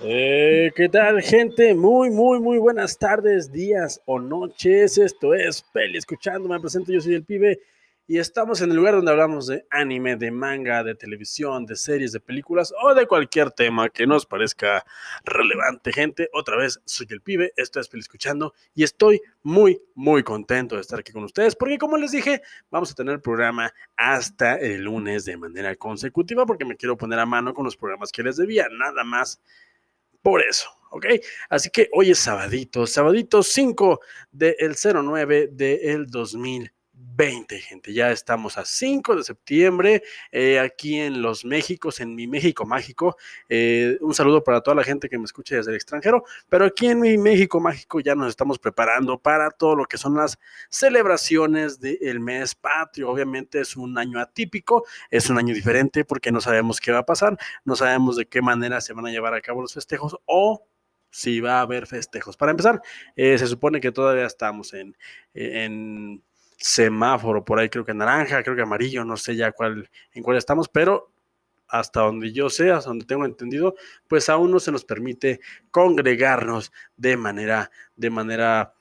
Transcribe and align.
Eh, 0.00 0.72
¿Qué 0.76 0.90
tal, 0.90 1.22
gente? 1.22 1.74
Muy, 1.74 2.10
muy, 2.10 2.38
muy 2.38 2.58
buenas 2.58 2.98
tardes, 2.98 3.50
días 3.50 4.02
o 4.04 4.18
noches. 4.18 4.98
Esto 4.98 5.32
es 5.32 5.62
Peli 5.72 5.96
Escuchando. 5.96 6.50
Me 6.50 6.60
presento, 6.60 6.92
yo 6.92 7.00
soy 7.00 7.14
el 7.14 7.24
pibe 7.24 7.60
y 8.06 8.18
estamos 8.18 8.60
en 8.60 8.70
el 8.70 8.76
lugar 8.76 8.94
donde 8.94 9.10
hablamos 9.10 9.46
de 9.46 9.66
anime, 9.70 10.16
de 10.16 10.30
manga, 10.30 10.84
de 10.84 10.94
televisión, 10.96 11.64
de 11.64 11.76
series, 11.76 12.12
de 12.12 12.20
películas 12.20 12.74
o 12.82 12.94
de 12.94 13.06
cualquier 13.06 13.50
tema 13.52 13.88
que 13.88 14.06
nos 14.06 14.26
parezca 14.26 14.84
relevante, 15.24 15.94
gente. 15.94 16.28
Otra 16.34 16.58
vez, 16.58 16.78
soy 16.84 17.06
el 17.08 17.22
pibe, 17.22 17.54
esto 17.56 17.80
es 17.80 17.88
Peli 17.88 18.02
Escuchando 18.02 18.52
y 18.74 18.84
estoy 18.84 19.22
muy, 19.42 19.80
muy 19.94 20.22
contento 20.22 20.74
de 20.74 20.82
estar 20.82 20.98
aquí 20.98 21.10
con 21.10 21.24
ustedes 21.24 21.56
porque, 21.56 21.78
como 21.78 21.96
les 21.96 22.12
dije, 22.12 22.42
vamos 22.70 22.92
a 22.92 22.94
tener 22.94 23.22
programa 23.22 23.72
hasta 23.96 24.56
el 24.56 24.82
lunes 24.82 25.24
de 25.24 25.38
manera 25.38 25.74
consecutiva 25.74 26.44
porque 26.44 26.66
me 26.66 26.76
quiero 26.76 26.98
poner 26.98 27.18
a 27.18 27.24
mano 27.24 27.54
con 27.54 27.64
los 27.64 27.78
programas 27.78 28.12
que 28.12 28.22
les 28.22 28.36
debía, 28.36 28.68
nada 28.70 29.02
más 29.02 29.40
por 30.26 30.42
eso, 30.42 30.68
¿ok? 30.90 31.06
Así 31.50 31.70
que 31.70 31.88
hoy 31.92 32.10
es 32.10 32.18
sabadito, 32.18 32.84
sabadito 32.84 33.44
5 33.44 34.00
del 34.32 34.74
09 34.74 35.50
del 35.52 36.08
2020, 37.16 37.60
gente. 37.60 37.92
Ya 37.94 38.10
estamos 38.10 38.58
a 38.58 38.64
5 38.64 39.16
de 39.16 39.24
septiembre 39.24 40.02
eh, 40.30 40.60
aquí 40.60 40.96
en 40.96 41.22
los 41.22 41.44
Méxicos, 41.44 42.00
en 42.00 42.14
mi 42.14 42.26
México 42.26 42.66
mágico. 42.66 43.16
Eh, 43.48 43.96
un 44.02 44.14
saludo 44.14 44.44
para 44.44 44.60
toda 44.60 44.74
la 44.74 44.84
gente 44.84 45.08
que 45.08 45.18
me 45.18 45.24
escucha 45.24 45.56
desde 45.56 45.70
el 45.70 45.76
extranjero, 45.76 46.24
pero 46.48 46.66
aquí 46.66 46.88
en 46.88 47.00
mi 47.00 47.16
México 47.16 47.58
mágico 47.58 48.00
ya 48.00 48.14
nos 48.14 48.28
estamos 48.28 48.58
preparando 48.58 49.18
para 49.18 49.50
todo 49.50 49.76
lo 49.76 49.86
que 49.86 49.96
son 49.96 50.14
las 50.14 50.38
celebraciones 50.68 51.80
del 51.80 52.20
mes 52.20 52.54
patrio. 52.54 53.10
Obviamente 53.10 53.60
es 53.60 53.76
un 53.76 53.96
año 53.96 54.20
atípico, 54.20 54.84
es 55.10 55.30
un 55.30 55.38
año 55.38 55.54
diferente 55.54 56.04
porque 56.04 56.30
no 56.30 56.40
sabemos 56.40 56.80
qué 56.80 56.92
va 56.92 56.98
a 56.98 57.06
pasar, 57.06 57.38
no 57.64 57.76
sabemos 57.76 58.16
de 58.16 58.26
qué 58.26 58.42
manera 58.42 58.80
se 58.80 58.92
van 58.92 59.06
a 59.06 59.10
llevar 59.10 59.34
a 59.34 59.40
cabo 59.40 59.62
los 59.62 59.72
festejos 59.72 60.18
o 60.26 60.66
si 61.10 61.40
va 61.40 61.58
a 61.58 61.60
haber 61.62 61.86
festejos. 61.86 62.36
Para 62.36 62.50
empezar, 62.50 62.82
eh, 63.14 63.38
se 63.38 63.46
supone 63.46 63.80
que 63.80 63.90
todavía 63.90 64.26
estamos 64.26 64.74
en, 64.74 64.94
en 65.32 66.22
semáforo, 66.56 67.44
por 67.44 67.58
ahí 67.58 67.68
creo 67.68 67.84
que 67.84 67.94
naranja, 67.94 68.42
creo 68.42 68.56
que 68.56 68.62
amarillo, 68.62 69.04
no 69.04 69.16
sé 69.16 69.36
ya 69.36 69.52
cuál, 69.52 69.88
en 70.12 70.22
cuál 70.22 70.36
estamos, 70.36 70.68
pero 70.68 71.12
hasta 71.68 72.00
donde 72.00 72.32
yo 72.32 72.48
sé, 72.48 72.70
hasta 72.70 72.90
donde 72.90 73.06
tengo 73.06 73.24
entendido, 73.24 73.74
pues 74.08 74.28
aún 74.28 74.50
no 74.50 74.60
se 74.60 74.72
nos 74.72 74.84
permite 74.84 75.40
congregarnos 75.70 76.72
de 76.96 77.16
manera, 77.16 77.70
de 77.96 78.10
manera 78.10 78.72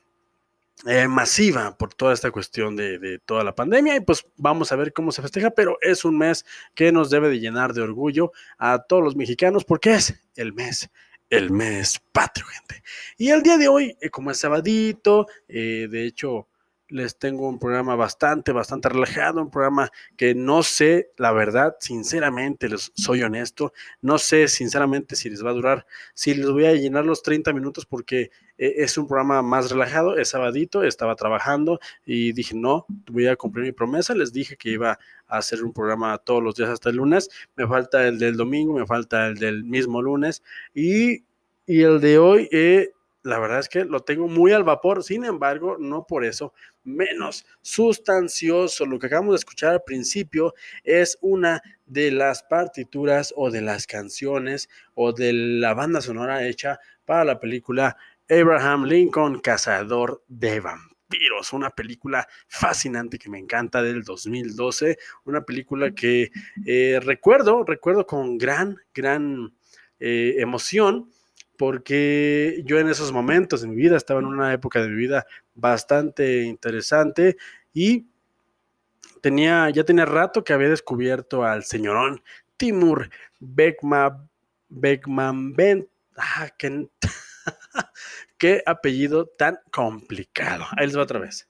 eh, 0.86 1.08
masiva 1.08 1.78
por 1.78 1.94
toda 1.94 2.14
esta 2.14 2.32
cuestión 2.32 2.76
de, 2.76 3.20
toda 3.26 3.44
la 3.44 3.56
pandemia 3.56 3.96
y 3.96 4.02
pues 4.02 4.28
vamos 4.38 4.72
a 4.72 4.76
ver 4.76 4.94
cómo 4.94 5.12
se 5.12 5.22
festeja, 5.22 5.50
pero 5.50 5.78
es 5.82 6.06
un 6.06 6.18
mes 6.18 6.46
que 6.76 6.92
nos 6.92 7.10
debe 7.10 7.30
de 7.30 7.40
llenar 7.40 7.74
de 7.74 7.82
orgullo 7.82 8.32
a 8.58 8.80
todos 8.80 9.04
los 9.04 9.16
mexicanos 9.16 9.66
porque 9.66 9.94
es 9.96 10.22
el 10.36 10.54
mes 10.54 10.90
el 11.32 11.50
mes 11.50 12.00
patrio, 12.12 12.46
gente. 12.46 12.84
Y 13.18 13.30
el 13.30 13.42
día 13.42 13.58
de 13.58 13.68
hoy, 13.68 13.98
eh, 14.00 14.10
como 14.12 14.30
es 14.30 14.38
sabadito, 14.38 15.26
eh, 15.48 15.88
de 15.90 16.06
hecho, 16.06 16.48
les 16.88 17.18
tengo 17.18 17.48
un 17.50 17.58
programa 17.58 17.96
bastante, 17.96 18.52
bastante 18.52 18.90
relajado, 18.90 19.42
un 19.42 19.50
programa 19.50 19.92
que 20.18 20.36
no 20.36 20.62
sé, 20.64 21.12
la 21.18 21.32
verdad, 21.32 21.76
sinceramente, 21.80 22.70
les 22.70 22.92
soy 22.96 23.24
honesto, 23.24 23.74
no 24.02 24.18
sé 24.18 24.48
sinceramente 24.48 25.16
si 25.16 25.30
les 25.30 25.44
va 25.44 25.50
a 25.50 25.54
durar, 25.54 25.86
si 26.14 26.34
les 26.34 26.50
voy 26.50 26.66
a 26.66 26.74
llenar 26.74 27.06
los 27.06 27.24
30 27.24 27.54
minutos 27.54 27.86
porque 27.86 28.30
eh, 28.58 28.76
es 28.78 28.98
un 28.98 29.08
programa 29.08 29.42
más 29.42 29.72
relajado, 29.72 30.18
es 30.18 30.30
sabadito, 30.30 30.84
estaba 30.84 31.16
trabajando 31.16 31.80
y 32.06 32.34
dije, 32.34 32.56
no, 32.56 32.86
voy 33.12 33.28
a 33.28 33.36
cumplir 33.36 33.66
mi 33.66 33.72
promesa, 33.72 34.14
les 34.14 34.32
dije 34.32 34.56
que 34.56 34.70
iba 34.70 35.00
a 35.28 35.38
hacer 35.38 35.64
un 35.64 35.74
programa 35.74 36.18
todos 36.20 36.44
los 36.44 36.56
días 36.56 36.70
hasta 36.70 36.90
el 36.90 36.98
lunes, 36.98 37.30
me 37.56 37.68
falta 37.68 38.08
el 38.08 38.20
del 38.20 38.38
domingo, 38.38 38.74
me 38.74 38.86
falta 38.86 39.28
el 39.28 39.36
del 39.36 39.64
mismo 39.64 40.02
lunes 40.02 40.44
y, 40.74 41.24
y 41.66 41.82
el 41.82 42.00
de 42.00 42.18
hoy... 42.20 42.48
Eh, 42.52 42.92
la 43.26 43.40
verdad 43.40 43.58
es 43.58 43.70
que 43.70 43.86
lo 43.86 44.02
tengo 44.02 44.28
muy 44.28 44.52
al 44.52 44.64
vapor, 44.64 45.04
sin 45.04 45.26
embargo, 45.26 45.78
no 45.80 46.06
por 46.06 46.24
eso 46.24 46.54
menos 46.86 47.46
sustancioso. 47.62 48.86
Lo 48.86 49.00
que 49.00 49.08
acabamos 49.08 49.34
de 49.34 49.40
escuchar 49.40 49.74
al 49.74 49.84
principio 49.84 50.54
es 50.84 51.18
una 51.22 51.62
de 51.86 52.12
las 52.12 52.44
partituras 52.44 53.34
o 53.36 53.52
de 53.52 53.62
las 53.62 53.88
canciones 53.88 54.70
o 54.94 55.12
de 55.12 55.34
la 55.34 55.74
banda 55.74 56.02
sonora 56.02 56.48
hecha 56.48 56.80
para 57.06 57.26
la 57.26 57.40
película 57.40 57.98
Abraham 58.30 58.86
Lincoln, 58.86 59.40
Cazador 59.40 60.24
de 60.28 60.60
Vampiros. 60.60 61.54
Una 61.54 61.70
película 61.70 62.28
fascinante 62.48 63.20
que 63.20 63.30
me 63.30 63.40
encanta 63.40 63.82
del 63.82 64.04
2012, 64.04 64.98
una 65.26 65.42
película 65.42 65.92
que 65.92 66.32
eh, 66.66 67.00
recuerdo, 67.04 67.64
recuerdo 67.64 68.06
con 68.08 68.38
gran, 68.38 68.78
gran 68.94 69.54
eh, 70.00 70.36
emoción 70.40 71.10
porque 71.58 72.62
yo 72.66 72.80
en 72.80 72.90
esos 72.90 73.12
momentos 73.12 73.62
de 73.62 73.68
mi 73.68 73.76
vida 73.76 73.98
estaba 73.98 74.20
en 74.20 74.26
una 74.26 74.54
época 74.54 74.82
de 74.82 74.90
mi 74.90 74.96
vida 74.96 75.26
bastante 75.54 76.44
interesante 76.44 77.38
y 77.74 78.08
tenía, 79.22 79.70
ya 79.70 79.84
tenía 79.84 80.06
rato 80.06 80.44
que 80.44 80.54
había 80.54 80.70
descubierto 80.70 81.44
al 81.44 81.64
señorón 81.64 82.22
Timur 82.58 83.10
Beckman, 83.40 84.30
Beckman 84.70 85.54
Ben. 85.54 85.90
Ah, 86.18 86.50
qué, 88.38 88.64
apellido 88.66 89.28
tan 89.28 89.60
complicado. 89.72 90.66
Ahí 90.78 90.88
les 90.88 90.98
va 90.98 91.04
otra 91.04 91.20
vez. 91.20 91.50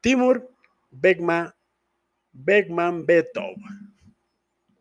Timur 0.00 0.50
Beckman, 0.90 1.52
Beckman 2.32 3.06
Betov. 3.06 3.56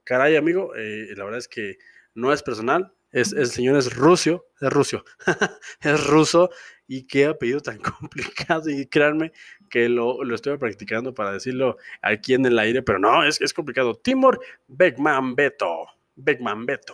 Caray, 0.04 0.36
amigo, 0.36 0.76
eh, 0.76 1.14
la 1.16 1.24
verdad 1.24 1.40
es 1.40 1.48
que 1.48 1.78
no 2.16 2.34
es 2.34 2.44
personal, 2.44 2.94
es, 3.14 3.32
el 3.32 3.48
señor 3.48 3.78
es 3.78 3.96
ruso, 3.96 4.48
es 4.60 4.74
ruso, 4.74 5.06
es 5.82 6.08
ruso 6.08 6.50
y 6.88 7.08
qué 7.08 7.28
apellido 7.28 7.62
tan 7.62 7.78
complicado 8.00 8.70
y 8.70 8.86
créanme 8.88 9.32
que 9.70 9.88
lo, 9.88 10.24
lo, 10.24 10.36
estoy 10.36 10.58
practicando 10.58 11.14
para 11.14 11.32
decirlo 11.32 11.78
aquí 12.02 12.34
en 12.34 12.46
el 12.46 12.60
aire, 12.60 12.82
pero 12.82 13.00
no, 13.00 13.24
es, 13.24 13.40
es 13.40 13.54
complicado. 13.54 13.96
Timur 13.96 14.40
Beckman 14.68 15.36
Beto, 15.36 15.86
Beckman 16.16 16.66
Beto. 16.66 16.94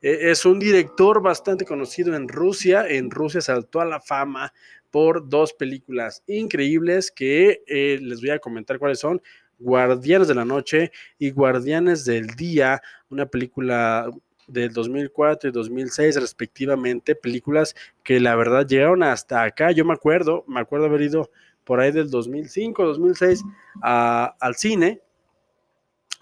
E, 0.00 0.30
es 0.30 0.44
un 0.44 0.58
director 0.58 1.20
bastante 1.20 1.64
conocido 1.64 2.14
en 2.14 2.28
Rusia. 2.28 2.86
En 2.88 3.10
Rusia 3.10 3.40
saltó 3.40 3.80
a 3.80 3.84
la 3.84 4.00
fama 4.00 4.52
por 4.90 5.28
dos 5.28 5.52
películas 5.52 6.22
increíbles 6.26 7.10
que 7.10 7.62
eh, 7.66 7.98
les 8.00 8.20
voy 8.20 8.30
a 8.30 8.38
comentar 8.38 8.78
cuáles 8.78 9.00
son. 9.00 9.20
Guardianes 9.58 10.28
de 10.28 10.34
la 10.34 10.44
Noche 10.44 10.92
y 11.18 11.30
Guardianes 11.30 12.04
del 12.04 12.28
Día, 12.28 12.82
una 13.08 13.26
película 13.26 14.10
del 14.46 14.72
2004 14.72 15.50
y 15.50 15.52
2006 15.52 16.16
respectivamente, 16.16 17.14
películas 17.14 17.74
que 18.02 18.20
la 18.20 18.36
verdad 18.36 18.66
llegaron 18.66 19.02
hasta 19.02 19.42
acá. 19.42 19.72
Yo 19.72 19.84
me 19.84 19.94
acuerdo, 19.94 20.44
me 20.46 20.60
acuerdo 20.60 20.86
haber 20.86 21.02
ido 21.02 21.30
por 21.64 21.80
ahí 21.80 21.92
del 21.92 22.10
2005, 22.10 22.84
2006 22.84 23.42
a, 23.82 24.36
al 24.40 24.54
cine. 24.54 25.00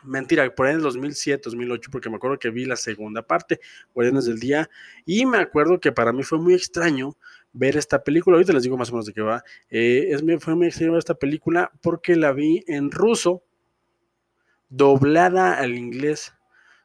Mentira, 0.02 0.54
por 0.54 0.66
ahí 0.66 0.72
en 0.72 0.78
el 0.78 0.82
2007, 0.82 1.42
2008, 1.44 1.90
porque 1.90 2.10
me 2.10 2.16
acuerdo 2.16 2.38
que 2.38 2.50
vi 2.50 2.66
la 2.66 2.76
segunda 2.76 3.22
parte, 3.22 3.60
Guardianes 3.94 4.26
del 4.26 4.38
Día, 4.38 4.68
y 5.06 5.24
me 5.24 5.38
acuerdo 5.38 5.80
que 5.80 5.92
para 5.92 6.12
mí 6.12 6.22
fue 6.22 6.38
muy 6.38 6.52
extraño 6.52 7.16
ver 7.54 7.76
esta 7.76 8.02
película. 8.02 8.36
Ahorita 8.36 8.52
les 8.52 8.64
digo 8.64 8.76
más 8.76 8.90
o 8.90 8.92
menos 8.92 9.06
de 9.06 9.14
qué 9.14 9.22
va. 9.22 9.42
Eh, 9.70 10.14
fue 10.40 10.54
muy 10.54 10.66
extraño 10.66 10.92
ver 10.92 10.98
esta 10.98 11.14
película 11.14 11.72
porque 11.80 12.16
la 12.16 12.32
vi 12.32 12.62
en 12.66 12.90
ruso, 12.90 13.42
doblada 14.68 15.54
al 15.58 15.74
inglés 15.74 16.34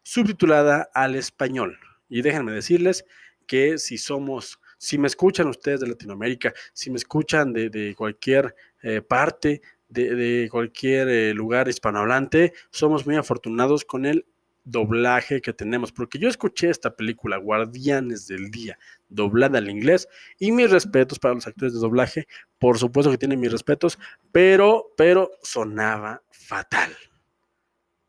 subtitulada 0.04 0.90
al 0.94 1.16
español. 1.16 1.78
Y 2.10 2.22
déjenme 2.22 2.52
decirles 2.52 3.06
que 3.46 3.78
si 3.78 3.98
somos, 3.98 4.60
si 4.78 4.98
me 4.98 5.08
escuchan 5.08 5.48
ustedes 5.48 5.80
de 5.80 5.88
Latinoamérica, 5.88 6.54
si 6.74 6.90
me 6.90 6.98
escuchan 6.98 7.54
de, 7.54 7.70
de 7.70 7.96
cualquier 7.96 8.56
eh, 8.82 9.02
parte, 9.02 9.62
de, 9.88 10.16
de 10.16 10.50
cualquier 10.50 11.08
eh, 11.10 11.34
lugar 11.34 11.68
hispanohablante, 11.68 12.54
somos 12.72 13.06
muy 13.06 13.16
afortunados 13.16 13.86
con 13.86 14.06
el 14.06 14.26
doblaje 14.64 15.42
que 15.42 15.54
tenemos, 15.54 15.92
porque 15.92 16.20
yo 16.20 16.30
escuché 16.30 16.70
esta 16.70 16.96
película, 16.96 17.38
Guardianes 17.38 18.28
del 18.28 18.52
Día, 18.52 18.78
doblada 19.08 19.58
al 19.58 19.70
inglés, 19.70 20.08
y 20.38 20.52
mis 20.52 20.70
respetos 20.70 21.18
para 21.18 21.34
los 21.34 21.48
actores 21.48 21.74
de 21.74 21.80
doblaje, 21.80 22.28
por 22.60 22.78
supuesto 22.78 23.12
que 23.12 23.18
tienen 23.18 23.40
mis 23.40 23.52
respetos, 23.52 23.98
pero, 24.32 24.94
pero 24.96 25.32
sonaba 25.42 26.22
fatal. 26.30 26.96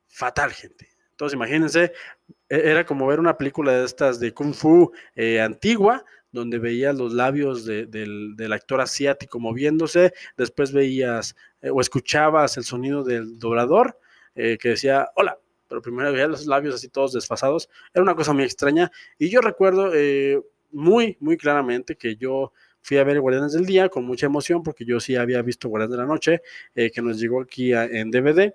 Fatal, 0.08 0.52
gente. 0.52 0.89
Entonces, 1.20 1.36
imagínense, 1.36 1.92
e-, 2.48 2.70
era 2.70 2.86
como 2.86 3.06
ver 3.06 3.20
una 3.20 3.36
película 3.36 3.72
de 3.72 3.84
estas 3.84 4.18
de 4.20 4.32
Kung 4.32 4.54
Fu 4.54 4.90
eh, 5.14 5.38
antigua, 5.38 6.02
donde 6.32 6.58
veías 6.58 6.96
los 6.96 7.12
labios 7.12 7.66
de, 7.66 7.84
del, 7.84 8.52
actor 8.54 8.80
asiático 8.80 9.38
moviéndose, 9.38 10.14
después 10.38 10.72
veías 10.72 11.36
eh, 11.60 11.68
o 11.68 11.82
escuchabas 11.82 12.56
el 12.56 12.64
sonido 12.64 13.04
del 13.04 13.38
doblador 13.38 13.98
eh, 14.34 14.56
que 14.58 14.70
decía, 14.70 15.10
hola, 15.14 15.38
pero 15.68 15.82
primero 15.82 16.10
veías 16.10 16.30
los 16.30 16.46
labios 16.46 16.76
así 16.76 16.88
todos 16.88 17.12
desfasados. 17.12 17.68
Era 17.92 18.02
una 18.02 18.14
cosa 18.14 18.32
muy 18.32 18.44
extraña. 18.44 18.90
Y 19.18 19.28
yo 19.28 19.42
recuerdo 19.42 19.92
muy, 20.72 21.18
muy 21.20 21.36
claramente 21.36 21.96
que 21.96 22.16
yo 22.16 22.52
fui 22.80 22.96
a 22.96 23.04
ver 23.04 23.20
Guardianes 23.20 23.52
del 23.52 23.66
Día 23.66 23.90
con 23.90 24.04
mucha 24.04 24.24
emoción, 24.24 24.62
porque 24.62 24.86
yo 24.86 24.98
sí 25.00 25.16
había 25.16 25.42
visto 25.42 25.68
Guardianes 25.68 25.92
de 25.92 26.02
la 26.02 26.08
Noche, 26.08 26.42
que 26.74 27.02
nos 27.02 27.20
llegó 27.20 27.42
aquí 27.42 27.74
en 27.74 28.10
DVD 28.10 28.54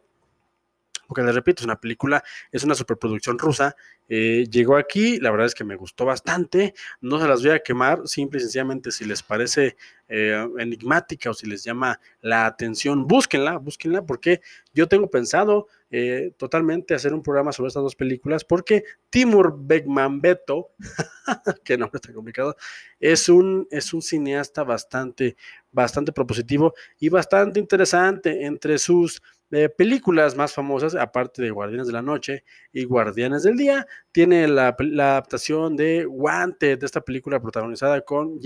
porque 1.08 1.24
les 1.24 1.36
repito, 1.36 1.62
es 1.62 1.66
una 1.66 1.80
película, 1.80 2.24
es 2.52 2.64
una 2.64 2.76
superproducción 2.76 3.40
rusa. 3.40 3.76
Eh, 4.08 4.46
llegó 4.50 4.78
aquí, 4.78 5.20
la 5.20 5.32
verdad 5.32 5.48
es 5.48 5.56
que 5.56 5.64
me 5.64 5.76
gustó 5.76 6.06
bastante. 6.06 6.74
No 7.02 7.20
se 7.20 7.28
las 7.28 7.42
voy 7.42 7.52
a 7.52 7.60
quemar, 7.60 8.08
simple 8.08 8.38
y 8.38 8.42
sencillamente, 8.42 8.92
si 8.92 9.06
les 9.06 9.24
parece 9.24 9.78
eh, 10.08 10.48
enigmática 10.60 11.32
o 11.32 11.34
si 11.34 11.48
les 11.48 11.64
llama 11.64 12.00
la 12.22 12.46
atención, 12.46 13.08
búsquenla, 13.08 13.58
búsquenla, 13.58 14.06
porque 14.06 14.42
yo 14.74 14.88
tengo 14.88 15.10
pensado 15.10 15.68
eh, 15.90 16.34
totalmente 16.38 16.94
hacer 16.94 17.14
un 17.14 17.24
programa 17.24 17.52
sobre 17.52 17.70
estas 17.70 17.84
dos 17.84 17.96
películas, 17.96 18.44
porque 18.44 18.84
Timur 19.10 19.56
Begmambetov, 19.58 20.68
que 21.64 21.78
nombre 21.78 21.98
está 21.98 22.14
complicado, 22.14 22.56
es 23.00 23.30
un, 23.30 23.68
es 23.72 23.94
un 23.94 24.02
cineasta 24.02 24.64
bastante, 24.64 25.38
bastante 25.72 26.12
propositivo 26.12 26.74
y 27.00 27.10
bastante 27.10 27.60
interesante 27.60 28.46
entre 28.46 28.78
sus 28.78 29.22
películas 29.78 30.36
más 30.36 30.54
famosas, 30.54 30.96
aparte 30.96 31.42
de 31.42 31.52
Guardianes 31.52 31.88
de 31.88 31.94
la 31.94 32.02
Noche 32.02 32.44
y 32.74 32.84
Guardianes 32.84 33.44
del 33.44 33.58
Día, 33.58 33.88
tiene 34.12 34.48
la, 34.48 34.70
adaptación 34.70 35.76
de 35.76 36.06
Wanted, 36.06 36.80
de 36.80 36.86
esta 36.86 37.02
película 37.02 37.40
protagonizada 37.40 38.02
con, 38.02 38.40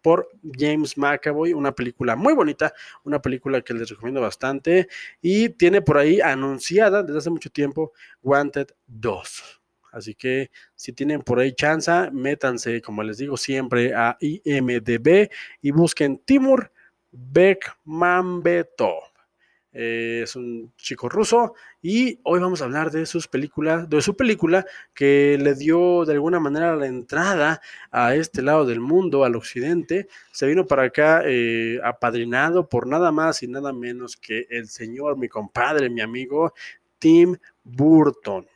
por 0.00 0.28
James 0.58 0.96
McAvoy, 0.96 1.52
una 1.52 1.72
película 1.72 2.16
muy 2.16 2.34
bonita, 2.34 2.72
una 3.04 3.20
película 3.20 3.60
que 3.60 3.74
les 3.74 3.88
recomiendo 3.88 4.20
bastante 4.20 4.88
y 5.20 5.50
tiene 5.50 5.82
por 5.82 5.98
ahí 5.98 6.20
anunciada 6.20 7.02
desde 7.02 7.18
hace 7.18 7.30
mucho 7.30 7.50
tiempo 7.50 7.92
Wanted 8.22 8.68
2. 8.86 9.60
Así 9.92 10.14
que 10.14 10.50
si 10.74 10.92
tienen 10.92 11.22
por 11.22 11.38
ahí 11.38 11.54
chance, 11.54 12.10
métanse, 12.12 12.82
como 12.82 13.02
les 13.02 13.18
digo 13.18 13.36
siempre, 13.36 13.94
a 13.94 14.16
IMDB 14.20 15.30
y 15.62 15.70
busquen 15.70 16.18
Timur 16.18 16.70
Bekmambetov. 17.12 19.15
Eh, 19.78 20.20
es 20.22 20.34
un 20.36 20.72
chico 20.78 21.06
ruso 21.06 21.52
y 21.82 22.18
hoy 22.22 22.40
vamos 22.40 22.62
a 22.62 22.64
hablar 22.64 22.90
de 22.90 23.04
sus 23.04 23.28
películas, 23.28 23.90
de 23.90 24.00
su 24.00 24.16
película 24.16 24.64
que 24.94 25.36
le 25.38 25.54
dio 25.54 26.06
de 26.06 26.14
alguna 26.14 26.40
manera 26.40 26.74
la 26.76 26.86
entrada 26.86 27.60
a 27.90 28.14
este 28.14 28.40
lado 28.40 28.64
del 28.64 28.80
mundo, 28.80 29.22
al 29.22 29.36
occidente. 29.36 30.08
Se 30.32 30.46
vino 30.46 30.66
para 30.66 30.84
acá 30.84 31.20
eh, 31.26 31.78
apadrinado 31.84 32.66
por 32.66 32.86
nada 32.86 33.12
más 33.12 33.42
y 33.42 33.48
nada 33.48 33.74
menos 33.74 34.16
que 34.16 34.46
el 34.48 34.66
señor, 34.66 35.18
mi 35.18 35.28
compadre, 35.28 35.90
mi 35.90 36.00
amigo 36.00 36.54
Tim 36.98 37.36
Burton 37.62 38.46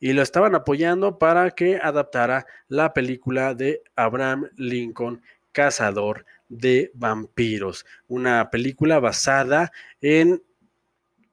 y 0.00 0.14
lo 0.14 0.22
estaban 0.22 0.54
apoyando 0.54 1.18
para 1.18 1.50
que 1.50 1.76
adaptara 1.76 2.46
la 2.68 2.94
película 2.94 3.54
de 3.54 3.82
Abraham 3.96 4.48
Lincoln, 4.56 5.22
Cazador 5.52 6.24
de 6.52 6.90
vampiros, 6.94 7.86
una 8.08 8.50
película 8.50 9.00
basada 9.00 9.72
en 10.02 10.42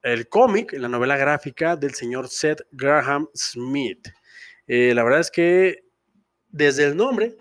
el 0.02 0.28
cómic, 0.28 0.72
en 0.72 0.82
la 0.82 0.88
novela 0.88 1.18
gráfica 1.18 1.76
del 1.76 1.92
señor 1.92 2.28
Seth 2.28 2.62
Graham 2.72 3.28
Smith. 3.34 4.08
Eh, 4.66 4.94
la 4.94 5.04
verdad 5.04 5.20
es 5.20 5.30
que 5.30 5.84
desde 6.48 6.84
el 6.84 6.96
nombre, 6.96 7.36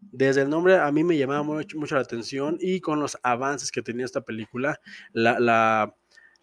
desde 0.00 0.42
el 0.42 0.50
nombre 0.50 0.78
a 0.78 0.90
mí 0.90 1.04
me 1.04 1.16
llamaba 1.16 1.44
mucho, 1.44 1.94
la 1.94 2.00
atención 2.00 2.58
y 2.60 2.80
con 2.80 2.98
los 2.98 3.16
avances 3.22 3.70
que 3.70 3.82
tenía 3.82 4.04
esta 4.04 4.22
película, 4.22 4.80
la, 5.12 5.38
la 5.38 5.94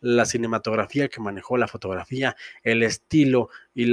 la 0.03 0.25
cinematografía 0.25 1.07
que 1.07 1.21
manejó, 1.21 1.55
la 1.55 1.67
fotografía, 1.69 2.35
el 2.61 2.83
estilo 2.83 3.49
y 3.73 3.85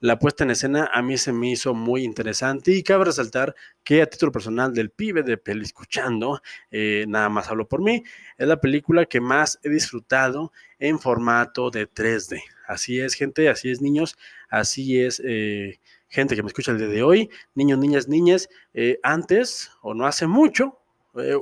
la 0.00 0.18
puesta 0.18 0.44
en 0.44 0.50
escena 0.50 0.90
a 0.92 1.00
mí 1.00 1.16
se 1.16 1.32
me 1.32 1.50
hizo 1.52 1.72
muy 1.72 2.04
interesante 2.04 2.70
y 2.72 2.82
cabe 2.82 3.06
resaltar 3.06 3.54
que 3.82 4.02
a 4.02 4.06
título 4.06 4.30
personal 4.30 4.74
del 4.74 4.90
pibe 4.90 5.22
de 5.22 5.38
peli 5.38 5.64
escuchando, 5.64 6.42
eh, 6.70 7.06
nada 7.08 7.30
más 7.30 7.48
hablo 7.48 7.66
por 7.66 7.80
mí, 7.80 8.04
es 8.36 8.46
la 8.46 8.60
película 8.60 9.06
que 9.06 9.22
más 9.22 9.58
he 9.62 9.70
disfrutado 9.70 10.52
en 10.78 10.98
formato 10.98 11.70
de 11.70 11.88
3D. 11.88 12.42
Así 12.68 13.00
es, 13.00 13.14
gente, 13.14 13.48
así 13.48 13.70
es, 13.70 13.80
niños, 13.80 14.18
así 14.50 15.00
es. 15.00 15.22
Eh, 15.24 15.80
gente 16.08 16.36
que 16.36 16.42
me 16.42 16.48
escucha 16.48 16.72
el 16.72 16.78
día 16.78 16.88
de 16.88 17.02
hoy, 17.02 17.30
niños, 17.54 17.78
niñas, 17.78 18.06
niñas, 18.06 18.50
eh, 18.74 19.00
antes 19.02 19.70
o 19.80 19.94
no 19.94 20.06
hace 20.06 20.26
mucho, 20.26 20.78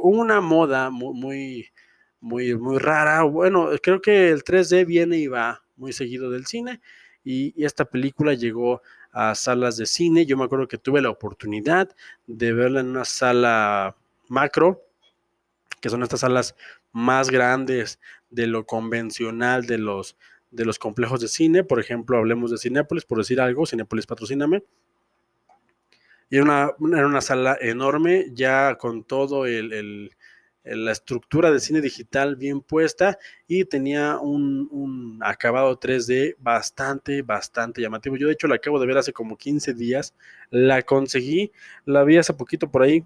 una 0.00 0.41
moda 0.41 0.88
muy, 0.91 1.73
muy 2.25 2.79
rara. 2.79 3.23
Bueno, 3.23 3.71
creo 3.82 4.00
que 4.00 4.31
el 4.31 4.43
3D 4.43 4.87
viene 4.87 5.19
y 5.19 5.26
va 5.26 5.62
muy 5.76 5.93
seguido 5.93 6.31
del 6.31 6.47
cine 6.47 6.81
y, 7.25 7.65
esta 7.65 7.85
película 7.85 8.35
llegó 8.35 8.82
a 9.12 9.35
salas 9.35 9.76
de 9.76 9.87
cine. 9.87 10.26
Yo 10.26 10.37
me 10.37 10.44
acuerdo 10.44 10.69
que 10.69 10.79
tuve 10.79 11.00
la 11.00 11.11
oportunidad 11.11 11.94
de 12.26 12.53
verla 12.53 12.81
en 12.81 12.88
una 12.88 13.05
sala 13.05 13.97
macro, 14.29 14.82
que 15.81 15.88
son 15.88 16.03
estas 16.03 16.21
salas 16.21 16.55
más 16.93 17.31
grandes 17.31 18.00
de 18.31 18.47
lo 18.47 18.67
convencional 18.67 19.67
de 19.67 19.79
los, 19.79 20.17
de 20.50 20.65
los 20.65 20.79
complejos 20.79 21.21
de 21.21 21.29
cine. 21.29 21.65
Por 21.65 21.81
ejemplo, 21.81 22.19
hablemos 22.19 22.50
de 22.50 22.59
Cinépolis, 22.59 23.05
por 23.05 23.19
decir 23.19 23.41
algo, 23.41 23.67
Cinépolis 23.67 24.06
patrocíname. 24.06 24.62
Y 26.31 26.37
era 26.37 26.44
una, 26.44 26.99
era 26.99 27.06
una 27.06 27.21
sala 27.21 27.56
enorme, 27.61 28.26
ya 28.32 28.76
con 28.76 29.05
todo 29.05 29.47
el 29.47 30.11
la 30.64 30.93
estructura 30.93 31.50
de 31.50 31.61
cine 31.61 31.81
digital 31.81 32.37
bien 32.37 32.61
puesta 32.61 33.19
y 33.46 33.64
tenía 33.64 34.19
un, 34.19 35.20
acabado 35.22 35.78
3D 35.78 36.37
bastante, 36.38 37.23
bastante 37.23 37.83
llamativo. 37.83 38.16
Yo 38.16 38.26
de 38.26 38.33
hecho 38.33 38.47
la 38.47 38.56
acabo 38.56 38.80
de 38.80 38.87
ver 38.87 38.99
hace 38.99 39.12
como 39.12 39.37
15 39.37 39.75
días, 39.75 40.14
la 40.50 40.83
conseguí, 40.83 41.52
la 41.85 42.04
vi 42.04 42.16
hace 42.16 42.33
poquito 42.33 42.71
por 42.71 42.83
ahí 42.83 43.04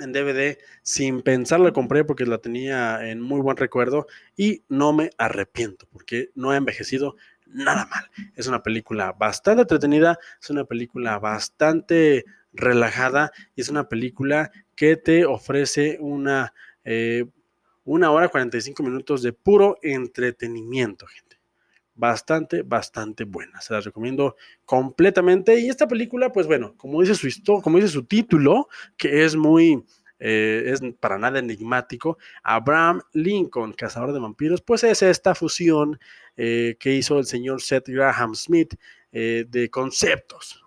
en 0.00 0.12
DVD, 0.12 0.58
sin 0.82 1.22
pensar 1.22 1.60
la 1.60 1.72
compré 1.72 2.04
porque 2.04 2.26
la 2.26 2.38
tenía 2.38 3.08
en 3.08 3.20
muy 3.20 3.40
buen 3.40 3.56
recuerdo 3.56 4.06
y 4.36 4.62
no 4.68 4.92
me 4.92 5.10
arrepiento 5.18 5.86
porque 5.92 6.30
no 6.34 6.50
ha 6.50 6.56
envejecido 6.56 7.16
nada 7.46 7.86
mal. 7.86 8.10
Es 8.34 8.46
una 8.46 8.62
película 8.62 9.12
bastante 9.12 9.62
entretenida, 9.62 10.18
es 10.40 10.50
una 10.50 10.64
película 10.64 11.18
bastante 11.18 12.24
relajada 12.54 13.32
y 13.54 13.60
es 13.60 13.68
una 13.68 13.88
película 13.88 14.50
que 14.74 14.96
te 14.96 15.26
ofrece 15.26 15.98
una, 16.00 16.54
eh, 16.84 17.26
una 17.84 18.10
hora 18.10 18.28
45 18.28 18.82
minutos 18.82 19.22
de 19.22 19.32
puro 19.32 19.76
entretenimiento, 19.82 21.06
gente. 21.06 21.38
Bastante, 21.96 22.62
bastante 22.62 23.24
buena. 23.24 23.60
Se 23.60 23.72
la 23.72 23.80
recomiendo 23.80 24.36
completamente. 24.64 25.60
Y 25.60 25.68
esta 25.68 25.86
película, 25.86 26.32
pues 26.32 26.46
bueno, 26.46 26.74
como 26.76 27.00
dice 27.00 27.14
su, 27.14 27.28
como 27.62 27.76
dice 27.76 27.88
su 27.88 28.04
título, 28.04 28.68
que 28.96 29.24
es 29.24 29.36
muy, 29.36 29.84
eh, 30.18 30.64
es 30.66 30.80
para 30.98 31.18
nada 31.18 31.38
enigmático, 31.38 32.18
Abraham 32.42 33.00
Lincoln, 33.12 33.72
cazador 33.74 34.12
de 34.12 34.18
vampiros, 34.18 34.60
pues 34.60 34.82
es 34.82 35.02
esta 35.02 35.36
fusión 35.36 36.00
eh, 36.36 36.76
que 36.80 36.94
hizo 36.94 37.20
el 37.20 37.26
señor 37.26 37.62
Seth 37.62 37.88
Graham 37.88 38.34
Smith 38.34 38.74
de 39.12 39.70
conceptos. 39.70 40.64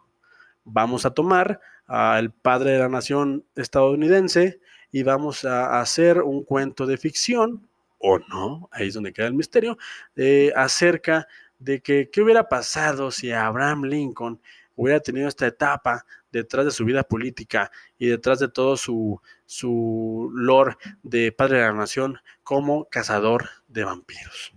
Vamos 0.64 1.06
a 1.06 1.12
tomar 1.12 1.60
al 1.88 2.32
padre 2.32 2.72
de 2.72 2.80
la 2.80 2.90
nación 2.90 3.46
estadounidense 3.56 4.60
y 4.92 5.04
vamos 5.04 5.46
a 5.46 5.80
hacer 5.80 6.22
un 6.22 6.44
cuento 6.44 6.86
de 6.86 6.98
ficción, 6.98 7.68
o 7.98 8.20
no, 8.20 8.70
ahí 8.72 8.90
es 8.90 8.94
donde 8.94 9.14
queda 9.14 9.28
el 9.28 9.34
misterio, 9.34 9.78
eh, 10.16 10.52
acerca 10.56 11.28
de 11.60 11.82
que 11.82 12.10
qué 12.12 12.22
hubiera 12.22 12.48
pasado 12.48 13.10
si 13.10 13.32
Abraham 13.32 13.86
Lincoln 13.86 14.40
hubiera 14.76 15.00
tenido 15.00 15.28
esta 15.28 15.48
etapa 15.48 16.06
detrás 16.32 16.66
de 16.66 16.72
su 16.72 16.86
vida 16.86 17.04
política 17.04 17.72
y 17.98 18.08
detrás 18.08 18.40
de 18.40 18.48
todo 18.48 18.78
su, 18.78 19.20
su 19.46 20.30
lore 20.34 20.78
de 21.04 21.32
padre 21.32 21.58
de 21.58 21.64
la 21.64 21.74
nación 21.74 22.20
como 22.44 22.86
cazador 22.86 23.50
de 23.68 23.84
vampiros. 23.84 24.54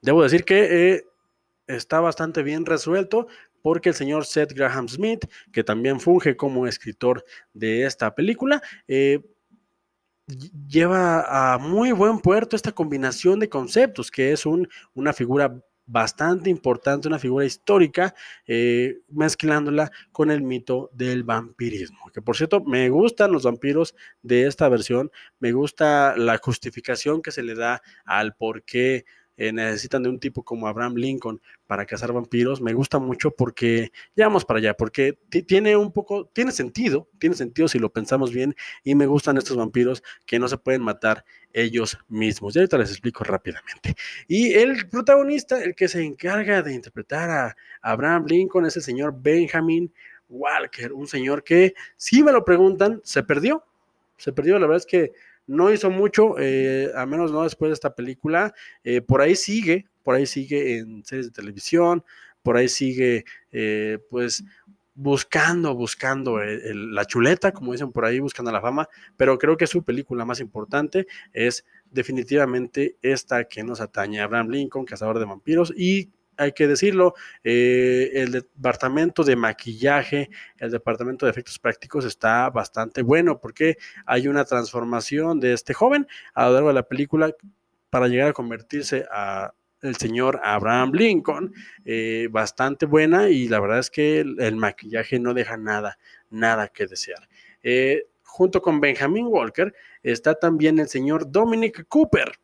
Debo 0.00 0.22
decir 0.22 0.44
que 0.44 0.94
eh, 0.94 1.04
está 1.66 2.00
bastante 2.00 2.42
bien 2.42 2.64
resuelto 2.64 3.26
porque 3.66 3.88
el 3.88 3.96
señor 3.96 4.26
Seth 4.26 4.52
Graham 4.52 4.88
Smith, 4.88 5.24
que 5.52 5.64
también 5.64 5.98
funge 5.98 6.36
como 6.36 6.68
escritor 6.68 7.24
de 7.52 7.82
esta 7.82 8.14
película, 8.14 8.62
eh, 8.86 9.18
lleva 10.68 11.54
a 11.54 11.58
muy 11.58 11.90
buen 11.90 12.20
puerto 12.20 12.54
esta 12.54 12.70
combinación 12.70 13.40
de 13.40 13.48
conceptos, 13.48 14.12
que 14.12 14.30
es 14.30 14.46
una 14.46 15.12
figura 15.12 15.60
bastante 15.84 16.48
importante, 16.48 17.08
una 17.08 17.18
figura 17.18 17.44
histórica, 17.44 18.14
eh, 18.46 19.00
mezclándola 19.08 19.90
con 20.12 20.30
el 20.30 20.42
mito 20.42 20.88
del 20.92 21.24
vampirismo. 21.24 22.12
Que 22.14 22.22
por 22.22 22.36
cierto, 22.36 22.62
me 22.62 22.88
gustan 22.88 23.32
los 23.32 23.42
vampiros 23.42 23.96
de 24.22 24.46
esta 24.46 24.68
versión, 24.68 25.10
me 25.40 25.50
gusta 25.50 26.16
la 26.16 26.38
justificación 26.38 27.20
que 27.20 27.32
se 27.32 27.42
le 27.42 27.56
da 27.56 27.82
al 28.04 28.36
por 28.36 28.62
qué 28.62 29.06
eh, 29.36 29.52
necesitan 29.52 30.02
de 30.02 30.08
un 30.08 30.18
tipo 30.18 30.42
como 30.42 30.66
Abraham 30.66 30.94
Lincoln 30.94 31.40
para 31.66 31.84
cazar 31.84 32.12
vampiros, 32.12 32.60
me 32.60 32.72
gusta 32.72 32.98
mucho 32.98 33.30
porque, 33.30 33.90
ya 34.14 34.26
vamos 34.26 34.44
para 34.44 34.58
allá, 34.58 34.74
porque 34.74 35.18
tiene 35.46 35.76
un 35.76 35.92
poco, 35.92 36.26
tiene 36.32 36.52
sentido, 36.52 37.08
tiene 37.18 37.36
sentido 37.36 37.68
si 37.68 37.78
lo 37.78 37.92
pensamos 37.92 38.32
bien, 38.32 38.54
y 38.84 38.94
me 38.94 39.06
gustan 39.06 39.36
estos 39.36 39.56
vampiros 39.56 40.02
que 40.26 40.38
no 40.38 40.48
se 40.48 40.58
pueden 40.58 40.82
matar 40.82 41.24
ellos 41.52 41.98
mismos. 42.08 42.54
Y 42.54 42.60
ahorita 42.60 42.78
les 42.78 42.90
explico 42.90 43.24
rápidamente. 43.24 43.94
Y 44.28 44.52
el 44.52 44.88
protagonista, 44.88 45.62
el 45.62 45.74
que 45.74 45.88
se 45.88 46.02
encarga 46.02 46.62
de 46.62 46.74
interpretar 46.74 47.30
a 47.30 47.56
Abraham 47.80 48.26
Lincoln, 48.28 48.66
es 48.66 48.76
el 48.76 48.82
señor 48.82 49.14
Benjamin 49.20 49.92
Walker, 50.28 50.92
un 50.92 51.06
señor 51.06 51.44
que, 51.44 51.74
si 51.96 52.22
me 52.22 52.32
lo 52.32 52.44
preguntan, 52.44 53.00
se 53.04 53.22
perdió. 53.22 53.64
Se 54.16 54.32
perdió, 54.32 54.58
la 54.58 54.66
verdad 54.66 54.78
es 54.78 54.86
que 54.86 55.12
no 55.46 55.72
hizo 55.72 55.90
mucho, 55.90 56.36
eh, 56.38 56.90
al 56.94 57.06
menos 57.06 57.32
no 57.32 57.42
después 57.42 57.70
de 57.70 57.74
esta 57.74 57.94
película. 57.94 58.54
Eh, 58.84 59.00
por 59.00 59.20
ahí 59.20 59.36
sigue, 59.36 59.86
por 60.02 60.14
ahí 60.14 60.26
sigue 60.26 60.78
en 60.78 61.04
series 61.04 61.26
de 61.26 61.32
televisión, 61.32 62.04
por 62.42 62.56
ahí 62.56 62.68
sigue, 62.68 63.24
eh, 63.52 63.98
pues, 64.10 64.44
buscando, 64.94 65.74
buscando 65.74 66.38
la 66.38 67.04
chuleta, 67.04 67.52
como 67.52 67.72
dicen 67.72 67.92
por 67.92 68.06
ahí, 68.06 68.18
buscando 68.18 68.50
la 68.50 68.62
fama, 68.62 68.88
pero 69.16 69.36
creo 69.38 69.56
que 69.58 69.66
su 69.66 69.84
película 69.84 70.24
más 70.24 70.40
importante 70.40 71.06
es 71.34 71.66
definitivamente 71.90 72.96
esta 73.02 73.44
que 73.44 73.62
nos 73.62 73.82
atañe, 73.82 74.20
Abraham 74.20 74.48
Lincoln, 74.48 74.86
Cazador 74.86 75.18
de 75.18 75.26
Vampiros, 75.26 75.72
y 75.76 76.10
hay 76.36 76.52
que 76.52 76.66
decirlo, 76.66 77.14
eh, 77.44 78.10
el 78.14 78.32
departamento 78.32 79.24
de 79.24 79.36
maquillaje, 79.36 80.30
el 80.58 80.70
departamento 80.70 81.26
de 81.26 81.30
efectos 81.30 81.58
prácticos 81.58 82.04
está 82.04 82.50
bastante 82.50 83.02
bueno 83.02 83.40
porque 83.40 83.76
hay 84.04 84.28
una 84.28 84.44
transformación 84.44 85.40
de 85.40 85.52
este 85.52 85.74
joven 85.74 86.06
a 86.34 86.46
lo 86.46 86.52
largo 86.54 86.68
de 86.68 86.74
la 86.74 86.82
película 86.82 87.34
para 87.90 88.08
llegar 88.08 88.30
a 88.30 88.32
convertirse 88.32 89.06
a 89.10 89.52
el 89.82 89.96
señor 89.96 90.40
Abraham 90.42 90.92
Lincoln, 90.92 91.54
eh, 91.84 92.28
bastante 92.30 92.86
buena 92.86 93.28
y 93.28 93.48
la 93.48 93.60
verdad 93.60 93.78
es 93.78 93.90
que 93.90 94.20
el, 94.20 94.56
maquillaje 94.56 95.18
no 95.18 95.34
deja 95.34 95.56
nada, 95.56 95.98
nada 96.30 96.68
que 96.68 96.86
desear. 96.86 97.28
Eh, 97.62 98.06
junto 98.22 98.60
con 98.60 98.80
Benjamin 98.80 99.26
Walker 99.26 99.74
está 100.02 100.34
también 100.34 100.78
el 100.78 100.88
señor 100.88 101.30
Dominic 101.30 101.86
Cooper 101.88 102.38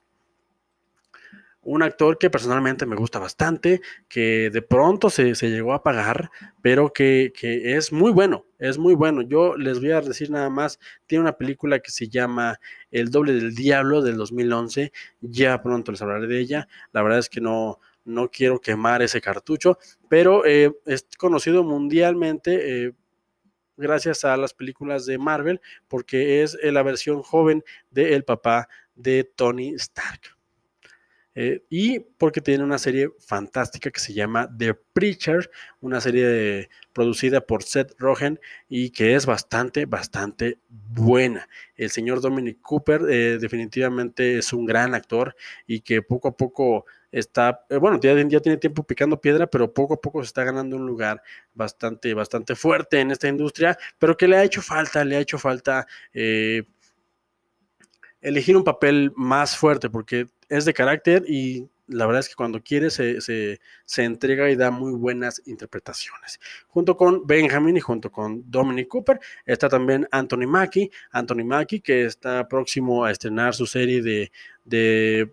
un 1.62 1.82
actor 1.82 2.18
que 2.18 2.30
personalmente 2.30 2.86
me 2.86 2.96
gusta 2.96 3.18
bastante, 3.18 3.80
que 4.08 4.50
de 4.50 4.62
pronto 4.62 5.10
se, 5.10 5.34
llegó 5.34 5.74
a 5.74 5.82
pagar, 5.82 6.30
pero 6.60 6.92
que, 6.92 7.32
es 7.40 7.92
muy 7.92 8.10
bueno, 8.10 8.46
es 8.58 8.78
muy 8.78 8.94
bueno. 8.94 9.22
Yo 9.22 9.56
les 9.56 9.80
voy 9.80 9.92
a 9.92 10.00
decir 10.00 10.30
nada 10.30 10.50
más, 10.50 10.80
tiene 11.06 11.22
una 11.22 11.36
película 11.36 11.78
que 11.78 11.90
se 11.90 12.08
llama 12.08 12.58
El 12.90 13.10
doble 13.10 13.32
del 13.34 13.54
diablo 13.54 14.02
del 14.02 14.16
2011, 14.16 14.92
ya 15.20 15.62
pronto 15.62 15.92
les 15.92 16.02
hablaré 16.02 16.26
de 16.26 16.40
ella, 16.40 16.68
la 16.92 17.02
verdad 17.02 17.20
es 17.20 17.28
que 17.28 17.40
no, 17.40 17.78
no 18.04 18.28
quiero 18.28 18.60
quemar 18.60 19.02
ese 19.02 19.20
cartucho, 19.20 19.78
pero 20.08 20.44
eh, 20.44 20.72
es 20.86 21.06
conocido 21.16 21.62
mundialmente. 21.62 22.86
Eh, 22.86 22.92
gracias 23.76 24.24
a 24.24 24.36
las 24.36 24.52
películas 24.54 25.06
de 25.06 25.18
Marvel, 25.18 25.60
porque 25.88 26.42
es 26.42 26.56
la 26.62 26.82
versión 26.82 27.22
joven 27.22 27.64
del 27.90 28.22
papá 28.24 28.68
de 28.94 29.24
Tony 29.24 29.74
Stark. 29.74 30.36
Eh, 31.34 31.64
y 31.70 32.00
porque 32.00 32.42
tiene 32.42 32.62
una 32.62 32.78
serie 32.78 33.10
fantástica 33.18 33.90
que 33.90 34.00
se 34.00 34.12
llama 34.12 34.50
The 34.56 34.74
Preacher, 34.74 35.50
una 35.80 36.00
serie 36.00 36.68
producida 36.92 37.40
por 37.40 37.62
Seth 37.62 37.94
Rogen 37.98 38.38
y 38.68 38.90
que 38.90 39.14
es 39.14 39.24
bastante, 39.24 39.86
bastante 39.86 40.58
buena. 40.68 41.48
El 41.74 41.90
señor 41.90 42.20
Dominic 42.20 42.60
Cooper 42.60 43.02
eh, 43.08 43.38
definitivamente 43.40 44.38
es 44.38 44.52
un 44.52 44.66
gran 44.66 44.94
actor 44.94 45.34
y 45.66 45.80
que 45.80 46.02
poco 46.02 46.28
a 46.28 46.36
poco 46.36 46.84
está, 47.10 47.64
eh, 47.70 47.76
bueno, 47.78 47.98
ya, 47.98 48.14
ya, 48.28 48.40
tiene 48.40 48.58
tiempo 48.58 48.82
picando 48.84 49.18
piedra, 49.20 49.46
pero 49.46 49.72
poco 49.72 49.94
a 49.94 50.00
poco 50.00 50.22
se 50.22 50.26
está 50.26 50.44
ganando 50.44 50.76
un 50.76 50.86
lugar 50.86 51.22
bastante, 51.54 52.12
bastante 52.12 52.54
fuerte 52.56 53.00
en 53.00 53.10
esta 53.10 53.28
industria, 53.28 53.78
pero 53.98 54.16
que 54.16 54.28
le 54.28 54.36
ha 54.36 54.44
hecho 54.44 54.60
falta, 54.60 55.02
le 55.04 55.16
ha 55.16 55.20
hecho 55.20 55.38
falta 55.38 55.86
elegir 58.22 58.56
un 58.56 58.64
papel 58.64 59.12
más 59.16 59.56
fuerte, 59.56 59.90
porque 59.90 60.26
es 60.48 60.64
de 60.64 60.72
carácter 60.72 61.24
y 61.28 61.68
la 61.88 62.06
verdad 62.06 62.20
es 62.20 62.28
que 62.28 62.34
cuando 62.34 62.62
quiere 62.62 62.90
se, 62.90 63.58
entrega 63.96 64.50
y 64.50 64.56
da 64.56 64.70
muy 64.70 64.92
buenas 64.92 65.42
interpretaciones. 65.46 66.40
Junto 66.68 66.96
con 66.96 67.26
Benjamin 67.26 67.76
y 67.76 67.80
junto 67.80 68.10
con 68.10 68.50
Dominic 68.50 68.88
Cooper 68.88 69.20
está 69.44 69.68
también 69.68 70.08
Anthony 70.10 70.46
Mackie. 70.46 70.90
Anthony 71.10 71.44
Mackie 71.44 71.80
que 71.80 72.04
está 72.04 72.48
próximo 72.48 73.04
a 73.04 73.10
estrenar 73.10 73.54
su 73.54 73.66
serie 73.66 74.00
de, 74.02 74.32
de 74.64 75.32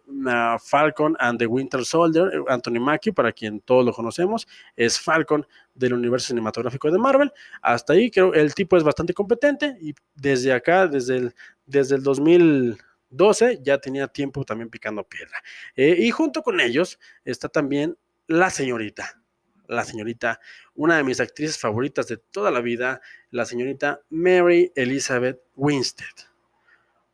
Falcon 0.64 1.16
and 1.20 1.40
the 1.40 1.46
Winter 1.46 1.86
Soldier. 1.86 2.32
Anthony 2.48 2.80
Mackie, 2.80 3.12
para 3.12 3.32
quien 3.32 3.62
todos 3.62 3.86
lo 3.86 3.94
conocemos, 3.94 4.48
es 4.76 5.00
Falcon 5.00 5.46
del 5.76 5.94
universo 5.94 6.28
cinematográfico 6.28 6.92
de 6.92 6.98
Marvel. 6.98 7.32
Hasta 7.62 7.94
ahí 7.94 8.10
creo 8.10 8.34
el 8.34 8.54
tipo 8.54 8.78
es 8.78 8.84
bastante 8.84 9.14
competente 9.14 9.78
y 9.82 9.94
desde 10.16 10.52
acá, 10.54 10.88
desde 10.88 11.18
el, 11.18 11.36
desde 11.66 11.96
el 11.96 12.04
2000 12.04 12.78
12 13.10 13.60
ya 13.64 13.80
tenía 13.80 14.08
tiempo 14.08 14.46
también 14.46 14.70
picando 14.70 15.04
piedra. 15.04 15.42
Eh, 15.76 15.96
y 16.00 16.12
junto 16.12 16.44
con 16.44 16.60
ellos 16.60 17.00
está 17.26 17.50
también 17.50 17.98
la 18.28 18.50
señorita, 18.50 19.22
la 19.68 19.84
señorita, 19.84 20.40
una 20.76 20.98
de 20.98 21.04
mis 21.04 21.20
actrices 21.20 21.58
favoritas 21.58 22.08
de 22.08 22.18
toda 22.18 22.52
la 22.52 22.62
vida, 22.62 23.02
la 23.32 23.46
señorita 23.46 24.02
Mary 24.10 24.72
Elizabeth 24.76 25.42
Winstead. 25.56 26.28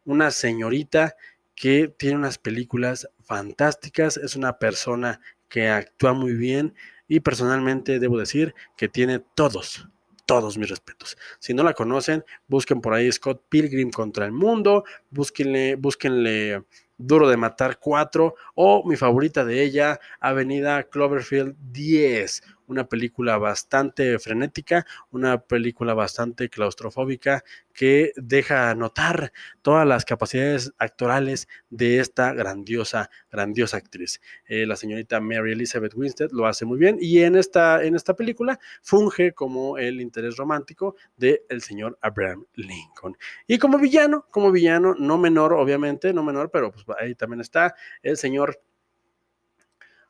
Una 0.04 0.30
señorita 0.32 1.16
que 1.56 1.88
tiene 1.88 2.18
unas 2.18 2.38
películas 2.38 3.10
fantásticas, 3.24 4.18
es 4.18 4.36
una 4.36 4.60
persona 4.60 5.22
que 5.50 5.70
actúa 5.70 6.14
muy 6.14 6.34
bien 6.34 6.76
y 7.08 7.22
personalmente 7.22 8.00
debo 8.00 8.18
decir 8.18 8.54
que 8.76 8.90
tiene 8.90 9.20
todos, 9.36 9.88
todos 10.26 10.58
mis 10.58 10.70
respetos. 10.70 11.18
Si 11.40 11.54
no 11.54 11.64
la 11.64 11.74
conocen, 11.74 12.24
busquen 12.48 12.82
por 12.82 12.94
ahí 12.94 13.12
Scott 13.12 13.44
Pilgrim 13.50 13.92
contra 13.92 14.26
el 14.26 14.32
mundo, 14.32 14.84
búsquenle, 15.10 15.76
búsquenle 15.76 16.64
Duro 16.98 17.28
de 17.28 17.38
Matar 17.38 17.80
4 17.80 18.36
o 18.56 18.88
mi 18.88 18.96
favorita 18.96 19.44
de 19.44 19.64
ella, 19.64 20.00
Avenida 20.20 20.84
Cloverfield 20.84 21.56
10, 21.72 22.44
una 22.68 22.88
película 22.88 23.38
bastante 23.38 24.18
frenética, 24.20 24.86
una 25.12 25.40
película 25.42 25.94
bastante 25.94 26.50
claustrofóbica 26.50 27.44
que 27.74 28.14
deja 28.16 28.74
notar 28.74 29.34
todas 29.62 29.86
las 29.86 30.06
capacidades 30.06 30.74
actorales 30.78 31.48
de 31.70 32.00
esta 32.00 32.34
grandiosa, 32.34 33.10
grandiosa 33.32 33.78
actriz. 33.78 34.22
Eh, 34.48 34.66
la 34.66 34.76
señorita 34.76 35.20
Mary 35.20 35.52
Elizabeth 35.52 35.94
Winstead 35.96 36.32
lo 36.32 36.48
hace 36.48 36.66
muy 36.66 36.78
bien 36.78 36.98
y 37.00 37.22
en 37.22 37.36
esta, 37.36 37.84
en 37.84 37.96
esta 37.96 38.16
película 38.16 38.60
funge 38.82 39.34
como 39.34 39.78
el 39.78 40.02
interés 40.02 40.38
romántico 40.38 40.96
del 41.18 41.42
el 41.50 41.62
señor 41.62 41.98
Abraham 42.02 42.46
Lincoln. 42.56 43.18
Y 43.48 43.58
como 43.58 43.78
villano, 43.78 44.26
como 44.32 44.52
villano, 44.52 44.96
no 44.98 45.18
menor, 45.18 45.54
obviamente, 45.54 46.14
no 46.14 46.24
menor, 46.24 46.50
pero 46.52 46.72
pues 46.72 46.86
ahí 47.00 47.16
también 47.16 47.42
está 47.42 47.76
el 48.02 48.18
señor 48.18 48.62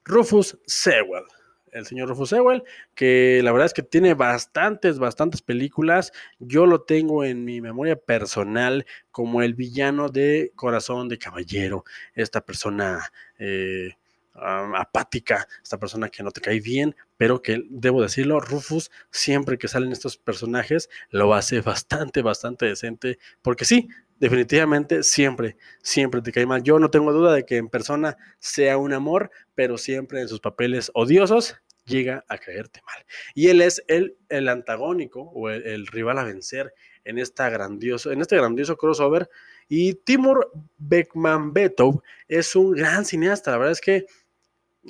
Rufus 0.03 0.59
Sewell 0.67 1.25
el 1.71 1.85
señor 1.85 2.09
Rufus 2.09 2.29
Sewell, 2.29 2.63
que 2.93 3.41
la 3.43 3.51
verdad 3.51 3.65
es 3.67 3.73
que 3.73 3.83
tiene 3.83 4.13
bastantes, 4.13 4.99
bastantes 4.99 5.41
películas. 5.41 6.13
Yo 6.39 6.65
lo 6.65 6.81
tengo 6.83 7.23
en 7.23 7.43
mi 7.45 7.61
memoria 7.61 7.95
personal 7.95 8.85
como 9.11 9.41
el 9.41 9.53
villano 9.53 10.09
de 10.09 10.51
Corazón 10.55 11.09
de 11.09 11.17
Caballero, 11.17 11.83
esta 12.13 12.45
persona 12.45 13.11
eh, 13.39 13.91
apática, 14.35 15.47
esta 15.63 15.79
persona 15.79 16.09
que 16.09 16.23
no 16.23 16.31
te 16.31 16.41
cae 16.41 16.59
bien, 16.59 16.95
pero 17.17 17.41
que 17.41 17.63
debo 17.69 18.01
decirlo, 18.01 18.39
Rufus 18.39 18.91
siempre 19.09 19.57
que 19.57 19.67
salen 19.67 19.91
estos 19.91 20.17
personajes 20.17 20.89
lo 21.09 21.33
hace 21.33 21.61
bastante, 21.61 22.21
bastante 22.21 22.65
decente, 22.65 23.17
porque 23.41 23.65
sí, 23.65 23.87
definitivamente 24.19 25.03
siempre, 25.03 25.57
siempre 25.81 26.21
te 26.21 26.31
cae 26.31 26.45
mal. 26.45 26.63
Yo 26.63 26.79
no 26.79 26.89
tengo 26.89 27.11
duda 27.13 27.33
de 27.33 27.45
que 27.45 27.57
en 27.57 27.69
persona 27.69 28.17
sea 28.39 28.77
un 28.77 28.93
amor, 28.93 29.31
pero 29.53 29.77
siempre 29.77 30.21
en 30.21 30.27
sus 30.27 30.39
papeles 30.39 30.91
odiosos 30.93 31.55
llega 31.85 32.25
a 32.27 32.37
caerte 32.37 32.81
mal. 32.85 33.05
Y 33.33 33.49
él 33.49 33.61
es 33.61 33.83
el, 33.87 34.17
el 34.29 34.47
antagónico 34.47 35.21
o 35.21 35.49
el, 35.49 35.87
rival 35.87 36.17
a 36.17 36.23
vencer 36.23 36.73
en, 37.03 37.19
esta 37.19 37.49
grandioso, 37.49 38.11
en 38.11 38.21
este 38.21 38.37
grandioso 38.37 38.77
crossover. 38.77 39.29
Y 39.67 39.93
Timur 39.93 40.51
Bekmambetov 40.77 42.01
es 42.27 42.55
un 42.55 42.71
gran 42.71 43.05
cineasta, 43.05 43.51
la 43.51 43.57
verdad 43.57 43.71
es 43.73 43.81
que 43.81 44.05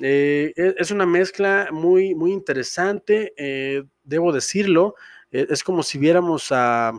eh, 0.02 0.52
e, 0.54 0.74
es 0.78 0.90
una 0.90 1.06
mezcla 1.06 1.68
muy, 1.72 2.14
muy 2.14 2.32
interesante, 2.32 3.32
eh, 3.36 3.84
debo 4.04 4.32
decirlo, 4.32 4.94
e, 5.30 5.46
es 5.48 5.64
como 5.64 5.82
si 5.82 5.98
viéramos 5.98 6.48
a, 6.50 6.92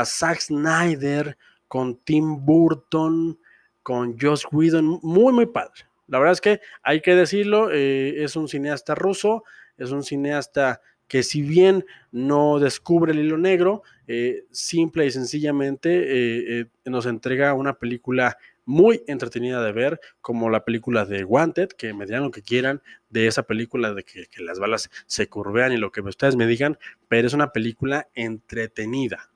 a 0.00 0.04
Zack 0.04 0.40
Snyder 0.40 1.36
con 1.68 1.96
Tim 2.04 2.44
Burton, 2.44 3.38
con 3.82 4.18
Josh 4.18 4.44
Whedon, 4.50 5.00
muy, 5.02 5.32
muy 5.32 5.46
padre, 5.46 5.86
la 6.08 6.18
verdad 6.18 6.32
es 6.32 6.40
que 6.40 6.60
hay 6.82 7.00
que 7.00 7.14
decirlo, 7.14 7.70
eh, 7.72 8.22
es 8.22 8.36
un 8.36 8.48
cineasta 8.48 8.94
ruso, 8.94 9.44
es 9.76 9.90
un 9.90 10.02
cineasta 10.02 10.80
que 11.08 11.22
si 11.22 11.42
bien 11.42 11.84
no 12.10 12.58
descubre 12.58 13.12
el 13.12 13.20
hilo 13.20 13.38
negro, 13.38 13.82
eh, 14.06 14.44
simple 14.50 15.06
y 15.06 15.10
sencillamente 15.10 16.60
eh, 16.60 16.66
nos 16.84 17.06
entrega 17.06 17.54
una 17.54 17.74
película 17.74 18.36
muy 18.64 19.02
entretenida 19.06 19.62
de 19.62 19.72
ver, 19.72 20.00
como 20.20 20.50
la 20.50 20.64
película 20.64 21.04
de 21.04 21.24
Wanted, 21.24 21.68
que 21.68 21.94
me 21.94 22.04
digan 22.04 22.24
lo 22.24 22.32
que 22.32 22.42
quieran 22.42 22.82
de 23.08 23.28
esa 23.28 23.44
película 23.44 23.94
de 23.94 24.02
que, 24.02 24.26
las 24.38 24.58
balas 24.58 24.90
se 25.06 25.28
curvean 25.28 25.72
y 25.72 25.76
lo 25.76 25.92
que 25.92 26.00
ustedes 26.00 26.34
me 26.34 26.48
digan, 26.48 26.76
pero 27.08 27.28
es 27.28 27.32
una 27.32 27.52
película 27.52 28.08
entretenida. 28.14 29.30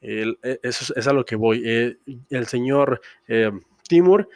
Eso 0.00 0.94
es, 0.96 1.06
a 1.06 1.12
lo 1.12 1.24
que 1.24 1.36
voy. 1.36 1.98
el 2.30 2.46
señor 2.46 3.00
Timur 3.88 4.28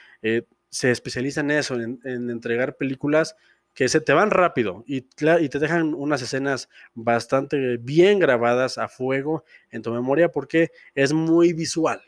se 0.75 0.91
especializa 0.91 1.41
en 1.41 1.53
eso, 1.53 1.77
en, 1.77 2.01
entregar 2.05 2.77
películas 2.77 3.37
que 3.75 3.89
se 3.89 4.01
te 4.01 4.13
van 4.13 4.33
rápido 4.33 4.83
y, 4.89 5.03
te 5.03 5.59
dejan 5.61 5.95
unas 5.95 6.21
escenas 6.21 6.69
bastante 6.95 7.77
bien 7.77 8.19
grabadas 8.19 8.77
a 8.77 8.89
fuego 8.89 9.45
en 9.71 9.83
tu 9.83 9.93
memoria 9.93 10.33
porque 10.33 10.73
es 10.97 11.13
muy 11.13 11.53
visual. 11.53 12.03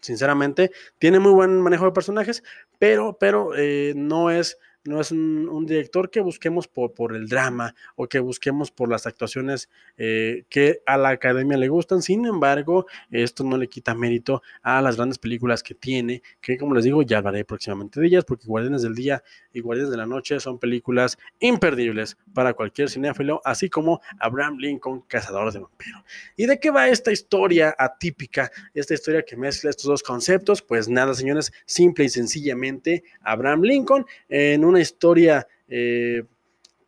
sinceramente, 0.00 0.70
tiene 0.98 1.18
muy 1.18 1.32
buen 1.32 1.58
manejo 1.60 1.86
de 1.86 1.92
personajes, 1.92 2.44
pero, 2.78 3.16
pero 3.18 3.56
eh, 3.56 3.94
no 3.96 4.30
es 4.30 4.58
no 4.88 5.00
es 5.00 5.12
un, 5.12 5.66
director 5.66 6.10
que 6.10 6.20
busquemos 6.20 6.66
por, 6.66 7.14
el 7.14 7.28
drama 7.28 7.74
o 7.94 8.06
que 8.08 8.20
busquemos 8.20 8.70
por 8.70 8.88
las 8.88 9.06
actuaciones 9.06 9.68
eh, 9.98 10.44
que 10.48 10.80
a 10.86 10.96
la 10.96 11.10
academia 11.10 11.58
le 11.58 11.68
gustan. 11.68 12.00
Sin 12.00 12.24
embargo, 12.24 12.86
esto 13.10 13.44
no 13.44 13.58
le 13.58 13.68
quita 13.68 13.94
mérito 13.94 14.42
a 14.62 14.80
las 14.80 14.96
grandes 14.96 15.18
películas 15.18 15.62
que 15.62 15.74
tiene, 15.74 16.22
que 16.40 16.56
como 16.56 16.74
les 16.74 16.84
digo, 16.84 17.02
ya 17.02 17.18
hablaré 17.18 17.44
próximamente 17.44 18.00
de 18.00 18.06
ellas, 18.06 18.24
porque 18.24 18.46
Guardianes 18.46 18.82
del 18.82 18.94
Día 18.94 19.22
y 19.52 19.60
Guardianes 19.60 19.90
de 19.90 19.96
la 19.98 20.06
Noche 20.06 20.40
son 20.40 20.58
películas 20.58 21.18
imperdibles 21.40 22.16
para 22.32 22.54
cualquier 22.54 22.88
cinéfilo, 22.88 23.42
así 23.44 23.68
como 23.68 24.00
Abraham 24.18 24.56
Lincoln, 24.58 25.02
Cazador 25.02 25.52
de 25.52 25.58
Vampiros. 25.58 26.02
¿Y 26.36 26.46
de 26.46 26.58
qué 26.58 26.70
va 26.70 26.88
esta 26.88 27.12
historia 27.12 27.74
atípica? 27.78 28.50
Esta 28.72 28.94
historia 28.94 29.22
que 29.22 29.36
mezcla 29.36 29.70
estos 29.70 29.86
dos 29.86 30.02
conceptos, 30.02 30.62
pues 30.62 30.88
nada, 30.88 31.14
señores, 31.14 31.52
simple 31.66 32.06
y 32.06 32.08
sencillamente, 32.08 33.04
Abraham 33.20 33.62
Lincoln 33.62 34.06
en 34.28 34.64
una 34.64 34.77
historia 34.80 35.46
eh, 35.68 36.24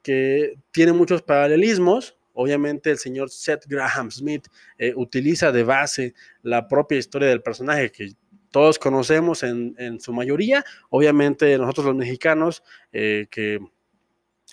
que 0.03 0.55
tiene 0.71 0.93
muchos 0.93 1.23
paralelismos. 1.23 2.17
Obviamente 2.33 2.91
el 2.91 2.99
señor 2.99 3.31
Seth 3.31 3.67
Graham 3.67 4.11
Smith 4.11 4.47
eh, 4.79 4.93
utiliza 4.97 5.53
de 5.53 5.65
base 5.65 6.15
la 6.43 6.69
propia 6.69 6.99
historia 6.99 7.29
del 7.29 7.43
personaje 7.43 7.91
que 7.91 8.13
todos 8.51 8.79
conocemos 8.79 9.43
en, 9.43 10.01
su 10.01 10.13
mayoría. 10.13 10.65
Obviamente 10.89 11.57
nosotros 11.59 11.87
los 11.87 11.97
mexicanos 11.97 12.63
eh, 12.93 13.27
que 13.31 13.61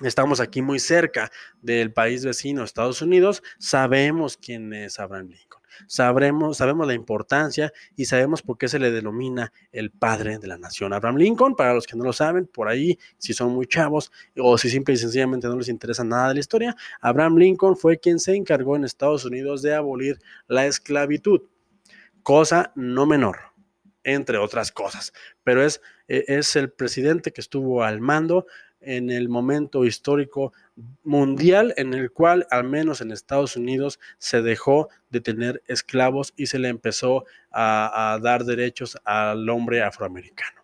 estamos 0.01 0.39
aquí 0.39 0.61
muy 0.61 0.79
cerca 0.79 1.31
del 1.61 1.91
país 1.91 2.23
vecino, 2.23 2.63
Estados 2.63 3.01
Unidos, 3.01 3.41
sabemos 3.57 4.37
quién 4.37 4.73
es 4.73 4.99
Abraham 4.99 5.29
Lincoln 5.29 5.56
sabremos, 5.87 6.57
sabemos 6.57 6.87
la 6.87 6.93
importancia 6.93 7.71
y 7.95 8.05
sabemos 8.05 8.41
por 8.41 8.57
qué 8.57 8.67
se 8.67 8.79
le 8.79 8.91
denomina 8.91 9.51
el 9.71 9.91
padre 9.91 10.39
de 10.39 10.47
la 10.47 10.57
nación. 10.57 10.93
Abraham 10.93 11.17
Lincoln, 11.17 11.55
para 11.55 11.73
los 11.73 11.85
que 11.85 11.95
no 11.95 12.03
lo 12.03 12.13
saben, 12.13 12.47
por 12.47 12.67
ahí, 12.67 12.97
si 13.17 13.33
son 13.33 13.53
muy 13.53 13.67
chavos 13.67 14.11
o 14.37 14.57
si 14.57 14.69
simple 14.69 14.95
y 14.95 14.97
sencillamente 14.97 15.47
no 15.47 15.57
les 15.57 15.69
interesa 15.69 16.03
nada 16.03 16.29
de 16.29 16.33
la 16.35 16.39
historia, 16.39 16.75
Abraham 17.01 17.37
Lincoln 17.37 17.77
fue 17.77 17.99
quien 17.99 18.19
se 18.19 18.35
encargó 18.35 18.75
en 18.75 18.83
Estados 18.83 19.25
Unidos 19.25 19.61
de 19.61 19.75
abolir 19.75 20.19
la 20.47 20.65
esclavitud, 20.65 21.41
cosa 22.23 22.71
no 22.75 23.05
menor 23.05 23.37
entre 24.03 24.37
otras 24.37 24.71
cosas, 24.71 25.11
pero 25.43 25.61
es, 25.61 25.81
e, 26.07 26.23
es 26.27 26.55
el 26.55 26.71
presidente 26.71 27.33
que 27.33 27.41
estuvo 27.41 27.83
al 27.83 27.99
mando 27.99 28.47
en 28.87 29.11
el 29.11 29.27
momento 29.27 29.83
histórico 29.83 30.53
mundial 31.03 31.73
en 31.75 31.93
el 31.93 32.09
cual, 32.11 32.47
al 32.49 32.63
menos 32.63 33.01
en 33.01 33.11
Estados 33.11 33.57
Unidos, 33.57 33.99
se 34.17 34.41
dejó 34.41 34.87
de 35.09 35.19
tener 35.19 35.61
esclavos 35.67 36.33
y 36.37 36.45
se 36.45 36.57
le 36.57 36.69
empezó 36.69 37.25
a, 37.51 38.17
dar 38.21 38.45
derechos 38.45 38.97
al 39.03 39.49
hombre 39.49 39.83
afroamericano. 39.83 40.61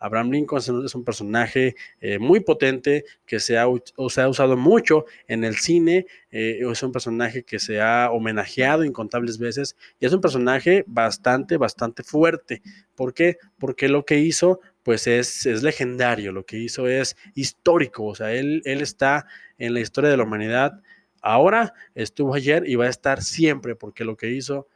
Abraham 0.00 0.32
Lincoln 0.32 0.84
es 0.84 0.94
un 0.96 1.04
personaje 1.04 1.76
eh, 2.00 2.18
muy 2.18 2.40
potente 2.40 3.04
que 3.24 3.38
se 3.38 3.56
ha, 3.56 3.68
usado 3.68 4.56
mucho 4.56 5.04
en 5.28 5.44
el 5.44 5.54
cine, 5.54 6.06
eh, 6.32 6.58
es 6.68 6.82
un 6.82 6.90
personaje 6.90 7.44
que 7.44 7.60
se 7.60 7.80
ha 7.80 8.10
homenajeado 8.10 8.84
incontables 8.84 9.38
veces 9.38 9.76
y 10.00 10.06
es 10.06 10.12
un 10.12 10.20
personaje 10.20 10.82
bastante, 10.88 11.56
bastante 11.56 12.02
fuerte. 12.02 12.62
¿Por 12.96 13.14
qué? 13.14 13.36
Porque 13.58 13.88
lo 13.88 14.04
que 14.04 14.18
hizo 14.18 14.60
pues 14.82 15.06
es, 15.06 15.46
es, 15.46 15.62
legendario, 15.62 16.32
lo 16.32 16.44
que 16.44 16.58
hizo 16.58 16.88
es 16.88 17.16
histórico, 17.34 18.04
o 18.04 18.14
sea, 18.14 18.32
él, 18.32 18.62
él 18.64 18.80
está 18.80 19.26
en 19.58 19.74
la 19.74 19.80
historia 19.80 20.10
de 20.10 20.16
la 20.16 20.24
humanidad 20.24 20.82
ahora, 21.22 21.72
estuvo 21.94 22.34
ayer 22.34 22.68
y 22.68 22.74
va 22.74 22.86
a 22.86 22.90
estar 22.90 23.22
siempre, 23.22 23.76
porque 23.76 24.04
lo 24.04 24.16
que 24.16 24.30
hizo, 24.30 24.68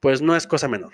pues 0.00 0.20
no 0.20 0.36
es 0.36 0.46
cosa 0.46 0.68
menor. 0.68 0.92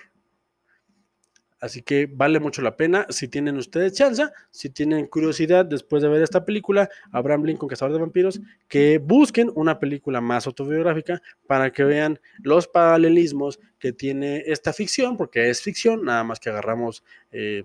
Así 1.63 1.81
que 1.81 2.09
vale 2.13 2.41
mucho 2.41 2.61
la 2.61 2.77
pena. 2.77 3.07
Si 3.09 3.29
tienen 3.29 3.57
ustedes 3.57 3.93
chance, 3.93 4.25
si 4.51 4.69
tienen 4.69 5.07
curiosidad 5.07 5.65
después 5.65 6.03
de 6.03 6.09
ver 6.09 6.21
esta 6.21 6.45
película, 6.45 6.89
Abraham 7.13 7.45
Lincoln, 7.45 7.69
Cazador 7.69 7.95
de 7.95 8.01
Vampiros, 8.01 8.41
que 8.67 8.99
busquen 8.99 9.49
una 9.55 9.79
película 9.79 10.21
más 10.21 10.49
autobiográfica 10.49 11.23
para 11.47 11.71
que 11.71 11.85
vean 11.85 12.21
los 12.43 12.67
paralelismos 12.67 13.61
que 13.79 13.93
tiene 13.93 14.43
esta 14.47 14.73
ficción, 14.73 15.17
porque 15.17 15.51
es 15.51 15.63
ficción, 15.63 16.05
nada 16.05 16.25
más 16.25 16.41
que 16.41 16.51
agarramos 16.51 17.05
eh, 17.31 17.63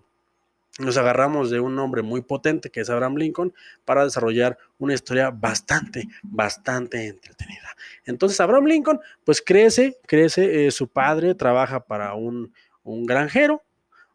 nos 0.80 0.97
agarramos 0.97 1.49
de 1.49 1.60
un 1.60 1.77
hombre 1.80 2.01
muy 2.01 2.21
potente 2.21 2.69
que 2.69 2.82
es 2.82 2.89
Abraham 2.89 3.15
Lincoln 3.15 3.53
para 3.84 4.03
desarrollar 4.03 4.58
una 4.77 4.93
historia 4.93 5.32
bastante, 5.32 6.08
bastante 6.21 7.08
entretenida. 7.08 7.75
Entonces 8.06 8.39
Abraham 8.39 8.65
Lincoln 8.65 8.99
pues 9.23 9.41
crece, 9.41 9.97
crece, 10.06 10.67
eh, 10.67 10.71
su 10.71 10.88
padre 10.88 11.36
trabaja 11.36 11.86
para 11.86 12.13
un, 12.13 12.53
granjero, 12.84 13.63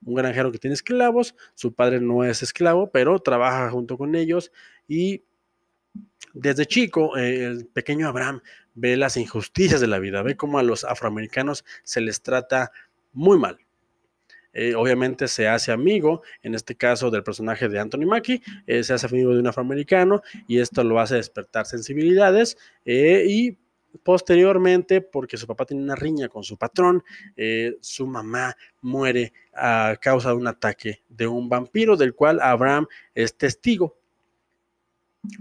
un 0.05 0.15
granjero 0.15 0.53
que 0.53 0.59
tiene 0.59 0.75
esclavos, 0.75 1.35
su 1.55 1.75
padre 1.75 2.01
no 2.01 2.25
es 2.25 2.43
esclavo, 2.43 2.91
pero 2.91 3.19
trabaja 3.19 3.71
junto 3.71 3.99
con 3.99 4.15
ellos 4.15 4.53
y 4.87 5.25
desde 6.33 6.67
chico 6.67 7.17
eh, 7.17 7.45
el 7.45 7.67
pequeño 7.67 8.09
Abraham 8.09 8.41
ve 8.75 8.97
las 8.97 9.17
injusticias 9.17 9.81
de 9.81 9.89
la 9.89 9.99
vida, 9.99 10.23
ve 10.23 10.37
cómo 10.37 10.59
a 10.59 10.63
los 10.63 10.85
afroamericanos 10.85 11.65
se 11.83 12.01
les 12.01 12.23
trata 12.23 12.71
muy 13.13 13.39
mal, 13.39 13.59
eh, 14.53 14.75
obviamente 14.75 15.29
se 15.29 15.49
hace 15.49 15.73
amigo, 15.73 16.23
en 16.43 16.55
este 16.55 16.75
caso 16.75 17.11
del 17.11 17.23
personaje 17.23 17.69
de 17.69 17.79
Anthony 17.79 18.07
Mackie, 18.07 18.43
eh, 18.67 18.83
se 18.85 18.93
hace 18.93 19.07
amigo 19.07 19.33
de 19.33 19.41
un 19.41 19.47
afroamericano 19.47 20.23
y 20.47 20.59
esto 20.59 20.85
lo 20.85 21.01
hace 21.01 21.17
despertar 21.17 21.67
sensibilidades 21.67 22.57
eh, 22.85 23.25
y 23.27 23.57
posteriormente, 24.03 25.01
porque 25.01 25.37
su 25.37 25.47
papá 25.47 25.67
tiene 25.67 25.83
una 25.83 25.95
riña 25.95 26.29
con 26.29 26.43
su 26.43 26.57
patrón, 26.57 27.05
su 27.83 28.07
mamá 28.07 28.57
muere 28.81 29.35
a 29.55 29.97
causa 30.01 30.31
de 30.31 30.37
un 30.37 30.47
ataque 30.47 31.03
de 31.11 31.27
un 31.27 31.51
vampiro 31.51 31.95
del 31.95 32.15
cual 32.15 32.41
Abraham 32.41 32.87
es 33.15 33.37
testigo. 33.37 33.99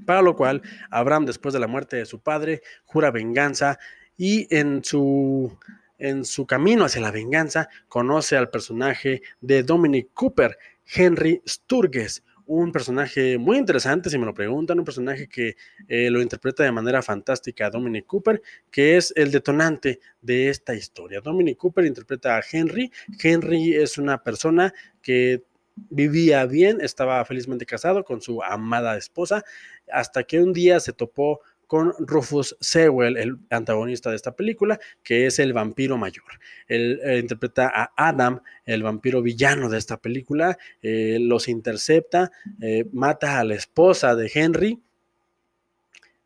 Para 0.05 0.21
lo 0.21 0.35
cual, 0.35 0.61
Abraham, 0.89 1.25
después 1.25 1.53
de 1.53 1.61
la 1.61 1.67
muerte 1.67 1.95
de 1.95 2.05
su 2.05 2.19
padre, 2.19 2.61
jura 2.83 3.09
venganza 3.09 3.79
y 4.17 4.53
en 4.55 4.83
su 4.83 5.57
en 6.01 6.25
su 6.25 6.45
camino 6.45 6.85
hacia 6.85 7.01
la 7.01 7.11
venganza, 7.11 7.69
conoce 7.87 8.35
al 8.35 8.49
personaje 8.49 9.21
de 9.39 9.63
Dominic 9.63 10.09
Cooper, 10.13 10.57
Henry 10.85 11.41
Sturges, 11.47 12.23
un 12.47 12.71
personaje 12.71 13.37
muy 13.37 13.57
interesante, 13.57 14.09
si 14.09 14.17
me 14.17 14.25
lo 14.25 14.33
preguntan, 14.33 14.77
un 14.77 14.83
personaje 14.83 15.29
que 15.29 15.55
eh, 15.87 16.09
lo 16.09 16.21
interpreta 16.21 16.63
de 16.63 16.71
manera 16.71 17.01
fantástica 17.01 17.69
Dominic 17.69 18.05
Cooper, 18.05 18.41
que 18.69 18.97
es 18.97 19.13
el 19.15 19.31
detonante 19.31 20.01
de 20.21 20.49
esta 20.49 20.75
historia. 20.75 21.21
Dominic 21.21 21.57
Cooper 21.57 21.85
interpreta 21.85 22.35
a 22.35 22.43
Henry. 22.51 22.91
Henry 23.23 23.75
es 23.75 23.97
una 23.97 24.21
persona 24.21 24.73
que 25.01 25.43
vivía 25.75 26.45
bien, 26.45 26.81
estaba 26.81 27.23
felizmente 27.23 27.65
casado 27.65 28.03
con 28.03 28.21
su 28.21 28.43
amada 28.43 28.97
esposa, 28.97 29.43
hasta 29.89 30.23
que 30.23 30.41
un 30.41 30.51
día 30.51 30.79
se 30.79 30.91
topó 30.91 31.39
con 31.71 31.93
Rufus 31.99 32.57
Sewell, 32.59 33.15
el 33.15 33.37
antagonista 33.49 34.09
de 34.09 34.17
esta 34.17 34.35
película, 34.35 34.77
que 35.01 35.25
es 35.25 35.39
el 35.39 35.53
vampiro 35.53 35.97
mayor. 35.97 36.25
Él, 36.67 36.99
eh, 37.01 37.17
interpreta 37.19 37.71
a 37.73 37.93
Adam, 37.95 38.41
el 38.65 38.83
vampiro 38.83 39.21
villano 39.21 39.69
de 39.69 39.77
esta 39.77 39.95
película, 39.95 40.57
eh, 40.81 41.17
los 41.21 41.47
intercepta, 41.47 42.29
eh, 42.59 42.83
mata 42.91 43.39
a 43.39 43.45
la 43.45 43.55
esposa 43.55 44.17
de 44.17 44.29
Henry 44.35 44.81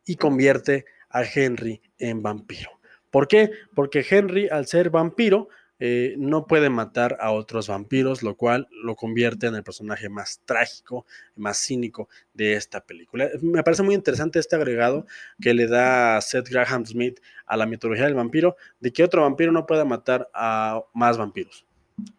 y 0.04 0.16
convierte 0.16 0.84
a 1.10 1.22
Henry 1.22 1.80
en 1.96 2.24
vampiro. 2.24 2.72
¿Por 3.12 3.28
qué? 3.28 3.52
Porque 3.72 4.04
Henry, 4.10 4.48
al 4.48 4.66
ser 4.66 4.90
vampiro, 4.90 5.48
eh, 5.78 6.14
no 6.18 6.46
puede 6.46 6.70
matar 6.70 7.18
a 7.20 7.30
otros 7.32 7.68
vampiros, 7.68 8.22
lo 8.22 8.36
cual 8.36 8.68
lo 8.70 8.96
convierte 8.96 9.46
en 9.46 9.54
el 9.54 9.62
personaje 9.62 10.08
más 10.08 10.40
trágico, 10.44 11.04
más 11.34 11.58
cínico 11.58 12.08
de 12.34 12.54
esta 12.54 12.80
película. 12.80 13.28
Me 13.42 13.62
parece 13.62 13.82
muy 13.82 13.94
interesante 13.94 14.38
este 14.38 14.56
agregado 14.56 15.06
que 15.40 15.54
le 15.54 15.66
da 15.66 16.20
Seth 16.20 16.48
Graham 16.48 16.86
Smith 16.86 17.20
a 17.46 17.56
la 17.56 17.66
mitología 17.66 18.04
del 18.04 18.14
vampiro, 18.14 18.56
de 18.80 18.92
que 18.92 19.04
otro 19.04 19.22
vampiro 19.22 19.52
no 19.52 19.66
pueda 19.66 19.84
matar 19.84 20.30
a 20.32 20.82
más 20.94 21.18
vampiros 21.18 21.65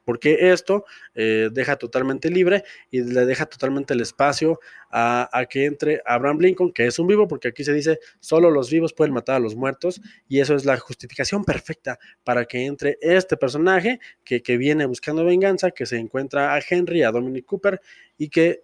porque 0.05 0.51
esto 0.51 0.85
eh, 1.13 1.49
deja 1.51 1.75
totalmente 1.75 2.29
libre 2.29 2.63
y 2.89 3.01
le 3.01 3.25
deja 3.25 3.45
totalmente 3.45 3.93
el 3.93 4.01
espacio 4.01 4.59
a, 4.89 5.45
que 5.49 5.65
entre 5.65 6.01
Abraham 6.05 6.39
Lincoln, 6.39 6.71
que 6.71 6.87
es 6.87 6.97
un 6.97 7.07
vivo, 7.07 7.27
porque 7.27 7.49
aquí 7.49 7.63
se 7.63 7.73
dice 7.73 7.99
solo 8.19 8.49
los 8.49 8.71
vivos 8.71 8.93
pueden 8.93 9.13
matar 9.13 9.35
a 9.35 9.39
los 9.39 9.55
muertos, 9.55 10.01
y 10.27 10.39
eso 10.39 10.55
es 10.55 10.65
la 10.65 10.77
justificación 10.77 11.43
perfecta 11.45 11.99
para 12.23 12.45
que 12.45 12.65
entre 12.65 12.97
este 13.01 13.37
personaje 13.37 13.99
que, 14.23 14.41
que 14.41 14.57
viene 14.57 14.85
buscando 14.85 15.23
venganza, 15.25 15.71
que 15.71 15.85
se 15.85 15.97
encuentra 15.97 16.53
a 16.55 16.61
Henry, 16.67 17.03
a 17.03 17.11
Dominic 17.11 17.45
Cooper, 17.45 17.81
y 18.17 18.29
que 18.29 18.63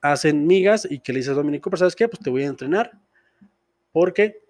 hacen 0.00 0.46
migas 0.46 0.86
y 0.88 0.98
que 1.00 1.12
le 1.12 1.20
dice 1.20 1.30
a 1.30 1.34
Dominic 1.34 1.62
Cooper, 1.62 1.78
¿sabes 1.78 1.96
qué? 1.96 2.08
Pues 2.08 2.20
te 2.20 2.30
voy 2.30 2.42
a 2.42 2.48
entrenar, 2.48 2.92
porque 3.92 4.41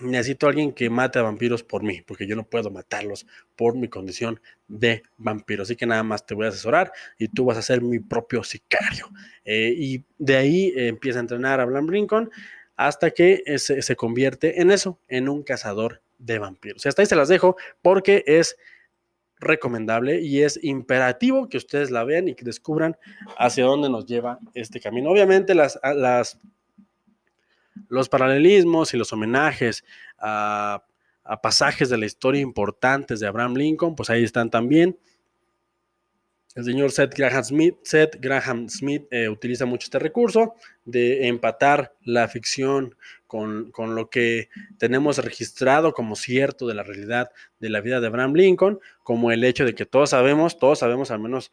necesito 0.00 0.46
a 0.46 0.50
alguien 0.50 0.72
que 0.72 0.90
mate 0.90 1.18
a 1.18 1.22
vampiros 1.22 1.62
por 1.62 1.82
mí, 1.82 2.02
porque 2.06 2.26
yo 2.26 2.36
no 2.36 2.44
puedo 2.44 2.70
matarlos 2.70 3.26
por 3.56 3.76
mi 3.76 3.88
condición 3.88 4.40
de 4.68 5.02
vampiro. 5.16 5.62
Así 5.62 5.76
que 5.76 5.86
nada 5.86 6.02
más 6.02 6.26
te 6.26 6.34
voy 6.34 6.46
a 6.46 6.50
asesorar 6.50 6.92
y 7.18 7.28
tú 7.28 7.44
vas 7.44 7.58
a 7.58 7.62
ser 7.62 7.80
mi 7.80 7.98
propio 7.98 8.42
sicario. 8.42 9.08
Eh, 9.44 9.74
y 9.76 10.04
de 10.18 10.36
ahí 10.36 10.72
eh, 10.76 10.88
empieza 10.88 11.18
a 11.18 11.22
entrenar 11.22 11.60
a 11.60 11.64
Blam 11.64 11.88
Lincoln 11.88 12.30
hasta 12.76 13.10
que 13.10 13.42
eh, 13.46 13.58
se, 13.58 13.80
se, 13.80 13.96
convierte 13.96 14.60
en 14.60 14.70
eso, 14.70 15.00
en 15.08 15.28
un 15.28 15.42
cazador 15.42 16.02
de 16.18 16.38
vampiros. 16.38 16.84
Hasta 16.84 17.02
ahí 17.02 17.06
se 17.06 17.16
las 17.16 17.28
dejo 17.28 17.56
porque 17.80 18.22
es 18.26 18.56
recomendable 19.38 20.20
y 20.20 20.42
es 20.42 20.58
imperativo 20.62 21.48
que 21.48 21.58
ustedes 21.58 21.90
la 21.90 22.04
vean 22.04 22.28
y 22.28 22.34
que 22.34 22.44
descubran 22.44 22.96
hacia 23.38 23.64
dónde 23.64 23.88
nos 23.88 24.06
lleva 24.06 24.38
este 24.54 24.80
camino. 24.80 25.10
Obviamente 25.10 25.54
las, 25.54 25.78
las 25.82 26.38
los 27.88 28.08
paralelismos 28.08 28.94
y 28.94 28.96
los 28.96 29.12
homenajes 29.12 29.84
a, 30.18 30.84
pasajes 31.42 31.88
de 31.88 31.98
la 31.98 32.06
historia 32.06 32.40
importantes 32.40 33.18
de 33.18 33.26
Abraham 33.26 33.54
Lincoln, 33.54 33.96
pues 33.96 34.10
ahí 34.10 34.22
están 34.22 34.48
también. 34.48 34.96
El 36.54 36.64
señor 36.64 36.90
Seth 36.90 37.14
Graham 37.14 37.44
Smith, 37.44 37.74
Seth 37.82 38.16
Graham 38.18 38.68
Smith 38.68 39.06
eh, 39.10 39.28
utiliza 39.28 39.66
mucho 39.66 39.86
este 39.86 39.98
recurso 39.98 40.54
de 40.84 41.26
empatar 41.26 41.94
la 42.02 42.28
ficción 42.28 42.94
con, 43.26 43.72
con, 43.72 43.94
lo 43.94 44.08
que 44.08 44.48
tenemos 44.78 45.18
registrado 45.18 45.92
como 45.92 46.16
cierto 46.16 46.66
de 46.66 46.74
la 46.74 46.82
realidad 46.82 47.30
de 47.58 47.68
la 47.68 47.80
vida 47.80 48.00
de 48.00 48.06
Abraham 48.06 48.34
Lincoln, 48.34 48.78
como 49.02 49.32
el 49.32 49.44
hecho 49.44 49.66
de 49.66 49.74
que 49.74 49.84
todos 49.84 50.10
sabemos, 50.10 50.58
todos 50.58 50.78
sabemos 50.78 51.10
al 51.10 51.18
menos 51.18 51.52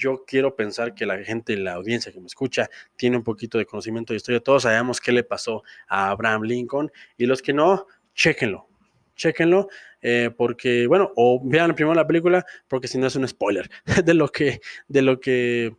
yo 0.00 0.24
quiero 0.26 0.56
pensar 0.56 0.94
que 0.94 1.04
la 1.04 1.22
gente, 1.22 1.56
la 1.56 1.74
audiencia 1.74 2.10
que 2.10 2.20
me 2.20 2.26
escucha, 2.26 2.70
tiene 2.96 3.18
un 3.18 3.22
poquito 3.22 3.58
de 3.58 3.66
conocimiento 3.66 4.12
de 4.12 4.16
historia. 4.16 4.40
Todos 4.40 4.62
sabemos 4.62 5.00
qué 5.00 5.12
le 5.12 5.22
pasó 5.22 5.62
a 5.88 6.10
Abraham 6.10 6.42
Lincoln 6.42 6.90
y 7.18 7.26
los 7.26 7.42
que 7.42 7.52
no, 7.52 7.86
chéquenlo, 8.14 8.66
chéquenlo, 9.14 9.68
eh, 10.00 10.30
porque, 10.34 10.86
bueno, 10.86 11.12
o 11.16 11.40
vean 11.44 11.74
primero 11.74 11.94
la 11.94 12.06
película, 12.06 12.44
porque 12.66 12.88
si 12.88 12.96
no 12.96 13.06
es 13.06 13.16
un 13.16 13.28
spoiler 13.28 13.70
de 14.04 14.14
lo 14.14 14.28
que, 14.28 14.60
de 14.88 15.02
lo 15.02 15.20
que 15.20 15.76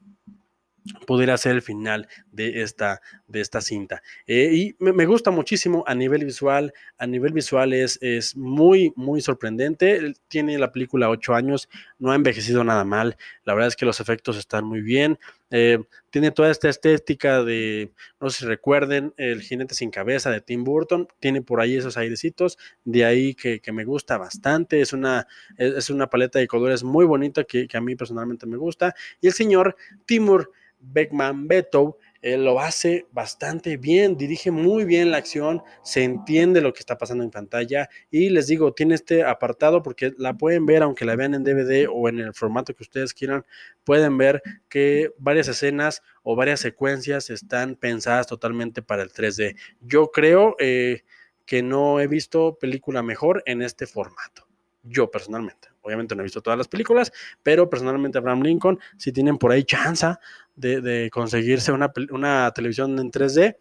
pudiera 1.06 1.38
ser 1.38 1.54
el 1.54 1.62
final 1.62 2.08
de 2.32 2.62
esta, 2.62 3.02
de 3.28 3.42
esta 3.42 3.62
cinta. 3.62 4.02
Eh, 4.28 4.50
y 4.54 4.76
me, 4.80 5.06
gusta 5.06 5.32
muchísimo 5.32 5.84
a 5.88 5.96
nivel 5.96 6.26
visual, 6.26 6.74
a 6.98 7.08
nivel 7.08 7.34
visual 7.34 7.74
es, 7.74 8.00
es 8.02 8.36
muy, 8.36 8.94
muy 8.96 9.22
sorprendente. 9.22 10.14
Tiene 10.28 10.58
la 10.58 10.72
película 10.72 11.10
ocho 11.10 11.34
años, 11.34 11.70
no 12.00 12.12
ha 12.12 12.16
envejecido 12.16 12.64
nada 12.64 12.84
mal, 12.84 13.18
la 13.44 13.54
verdad 13.54 13.68
es 13.68 13.76
que 13.76 13.86
los 13.86 14.00
efectos 14.00 14.38
están 14.38 14.66
muy 14.66 14.82
bien. 14.82 15.20
Eh, 15.52 15.84
tiene 16.10 16.32
toda 16.32 16.50
esta 16.50 16.70
estética 16.70 17.44
de, 17.44 17.94
no 18.20 18.30
sé 18.30 18.40
si 18.40 18.46
recuerden, 18.46 19.14
El 19.18 19.42
jinete 19.42 19.76
sin 19.76 19.92
cabeza 19.92 20.32
de 20.32 20.42
Tim 20.42 20.64
Burton, 20.64 21.08
tiene 21.20 21.42
por 21.42 21.62
ahí 21.62 21.76
esos 21.76 21.98
airecitos, 21.98 22.58
de 22.86 23.06
ahí 23.06 23.36
que, 23.36 23.62
me 23.72 23.86
gusta 23.86 24.18
bastante, 24.18 24.82
es 24.82 24.94
una, 24.94 25.28
es 25.58 25.90
una 25.90 26.10
paleta 26.10 26.40
de 26.40 26.48
colores 26.48 26.84
muy 26.84 27.06
bonita 27.06 27.44
que, 27.44 27.68
que 27.68 27.78
a 27.78 27.82
mí 27.82 27.96
personalmente 27.96 28.46
me 28.48 28.58
gusta. 28.58 28.96
Y 29.20 29.28
el 29.28 29.34
señor 29.34 29.76
Timur 30.06 30.52
Beckman 30.80 31.48
Beto 31.48 31.98
lo 32.22 32.60
hace 32.60 33.08
bastante 33.12 33.78
bien, 33.78 34.16
dirige 34.16 34.52
muy 34.52 34.86
bien 34.86 35.10
la 35.12 35.18
acción, 35.18 35.64
se 35.84 36.04
entiende 36.04 36.62
lo 36.62 36.72
que 36.72 36.80
está 36.80 36.98
pasando 36.98 37.24
en 37.24 37.32
pantalla 37.32 37.90
y 38.12 38.30
les 38.30 38.48
digo, 38.48 38.74
tiene 38.74 38.96
este 38.96 39.24
apartado 39.24 39.82
porque 39.82 40.14
la 40.18 40.38
pueden 40.38 40.66
ver, 40.66 40.84
aunque 40.84 41.06
la 41.06 41.16
vean 41.16 41.34
en 41.34 41.44
DVD 41.44 41.88
o 41.92 42.10
en 42.10 42.20
el 42.20 42.34
formato 42.34 42.76
que 42.76 42.84
ustedes 42.84 43.14
quieran, 43.14 43.44
pueden 43.84 44.18
ver 44.18 44.42
que 44.70 45.12
varias 45.18 45.48
escenas 45.48 46.04
o 46.24 46.36
varias 46.36 46.60
secuencias 46.60 47.30
están 47.30 47.76
pensadas 47.76 48.28
totalmente 48.28 48.82
para 48.82 49.02
el 49.02 49.12
3D. 49.12 49.58
Yo 49.82 50.12
creo 50.12 50.56
eh, 50.60 51.04
que 51.46 51.64
no 51.64 52.00
he 52.00 52.08
visto 52.08 52.58
película 52.60 53.02
mejor 53.02 53.42
en 53.46 53.62
este 53.64 53.88
formato, 53.88 54.48
yo 54.84 55.10
personalmente. 55.10 55.70
Obviamente 55.84 56.16
no 56.16 56.22
he 56.22 56.24
visto 56.24 56.42
todas 56.42 56.58
las 56.58 56.68
películas, 56.68 57.12
pero 57.42 57.70
personalmente 57.70 58.18
Abraham 58.18 58.44
Lincoln, 58.44 58.80
si 58.98 59.12
tienen 59.12 59.38
por 59.38 59.52
ahí 59.52 59.64
chance 59.64 60.08
de, 60.56 61.10
conseguirse 61.12 61.72
una, 61.72 61.92
una, 62.12 62.52
televisión 62.52 62.98
en 63.00 63.12
3D, 63.12 63.58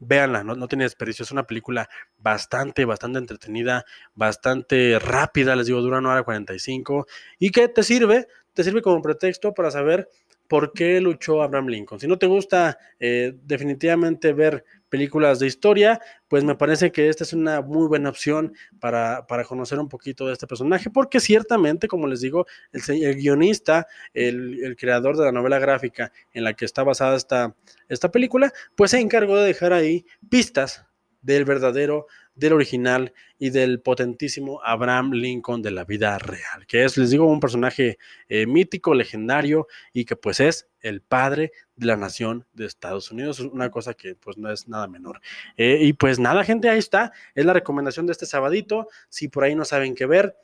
véanla, 0.00 0.42
no, 0.44 0.54
no 0.54 0.68
tiene 0.68 0.84
desperdicio, 0.84 1.22
es 1.22 1.30
una 1.30 1.46
película 1.46 1.88
bastante, 2.18 2.84
bastante 2.84 3.18
entretenida, 3.18 3.84
bastante 4.14 4.98
rápida, 4.98 5.56
les 5.56 5.66
digo, 5.66 5.80
dura 5.80 5.98
una 5.98 6.10
hora 6.10 6.22
45, 6.22 7.06
y 7.38 7.50
que 7.50 7.68
te 7.68 7.82
sirve, 7.82 8.26
te 8.54 8.64
sirve 8.64 8.82
como 8.82 9.02
pretexto 9.02 9.52
para 9.52 9.70
saber 9.70 10.08
por 10.50 10.72
qué 10.72 11.00
luchó 11.00 11.42
Abraham 11.42 11.68
Lincoln. 11.68 12.00
Si 12.00 12.08
no 12.08 12.18
te 12.18 12.26
gusta 12.26 12.76
eh, 12.98 13.34
definitivamente 13.44 14.32
ver 14.32 14.64
películas 14.88 15.38
de 15.38 15.46
historia, 15.46 16.00
pues 16.26 16.42
me 16.42 16.56
parece 16.56 16.90
que 16.90 17.08
esta 17.08 17.22
es 17.22 17.32
una 17.32 17.60
muy 17.60 17.86
buena 17.86 18.08
opción 18.08 18.52
para, 18.80 19.24
conocer 19.46 19.78
un 19.78 19.88
poquito 19.88 20.26
de 20.26 20.32
este 20.32 20.48
personaje, 20.48 20.90
porque 20.90 21.20
ciertamente, 21.20 21.86
como 21.86 22.08
les 22.08 22.20
digo, 22.20 22.46
el, 22.72 23.14
guionista, 23.14 23.86
el, 24.12 24.74
creador 24.76 25.16
de 25.16 25.26
la 25.26 25.30
novela 25.30 25.60
gráfica 25.60 26.10
en 26.32 26.42
la 26.42 26.54
que 26.54 26.64
está 26.64 26.82
basada 26.82 27.16
esta, 27.16 27.54
esta 27.88 28.10
película, 28.10 28.52
pues 28.74 28.90
se 28.90 28.98
encargó 28.98 29.36
de 29.36 29.46
dejar 29.46 29.72
ahí 29.72 30.04
pistas 30.28 30.84
del 31.22 31.44
verdadero 31.44 32.08
del 32.40 32.54
original 32.54 33.12
y 33.38 33.50
del 33.50 33.80
potentísimo 33.80 34.60
Abraham 34.64 35.12
Lincoln 35.12 35.62
de 35.62 35.70
la 35.70 35.84
vida 35.84 36.18
real, 36.18 36.66
que 36.66 36.84
es, 36.84 36.96
les 36.96 37.10
digo, 37.10 37.26
un 37.26 37.38
personaje 37.38 37.98
eh, 38.28 38.46
mítico, 38.46 38.94
legendario 38.94 39.68
y 39.92 40.04
que 40.06 40.16
pues 40.16 40.40
es 40.40 40.68
el 40.80 41.02
padre 41.02 41.52
de 41.76 41.86
la 41.86 41.96
nación 41.96 42.46
de 42.54 42.64
Estados 42.66 43.12
Unidos, 43.12 43.40
una 43.40 43.70
cosa 43.70 43.94
que 43.94 44.14
pues 44.14 44.38
no 44.38 44.50
es 44.50 44.68
nada 44.68 44.88
menor. 44.88 45.20
Eh, 45.56 45.78
y 45.82 45.92
pues 45.92 46.18
nada, 46.18 46.42
gente, 46.42 46.68
ahí 46.68 46.78
está, 46.78 47.12
es 47.34 47.44
la 47.44 47.52
recomendación 47.52 48.06
de 48.06 48.12
este 48.12 48.26
sabadito, 48.26 48.88
si 49.08 49.28
por 49.28 49.44
ahí 49.44 49.54
no 49.54 49.64
saben 49.64 49.94
qué 49.94 50.06
ver, 50.06 50.34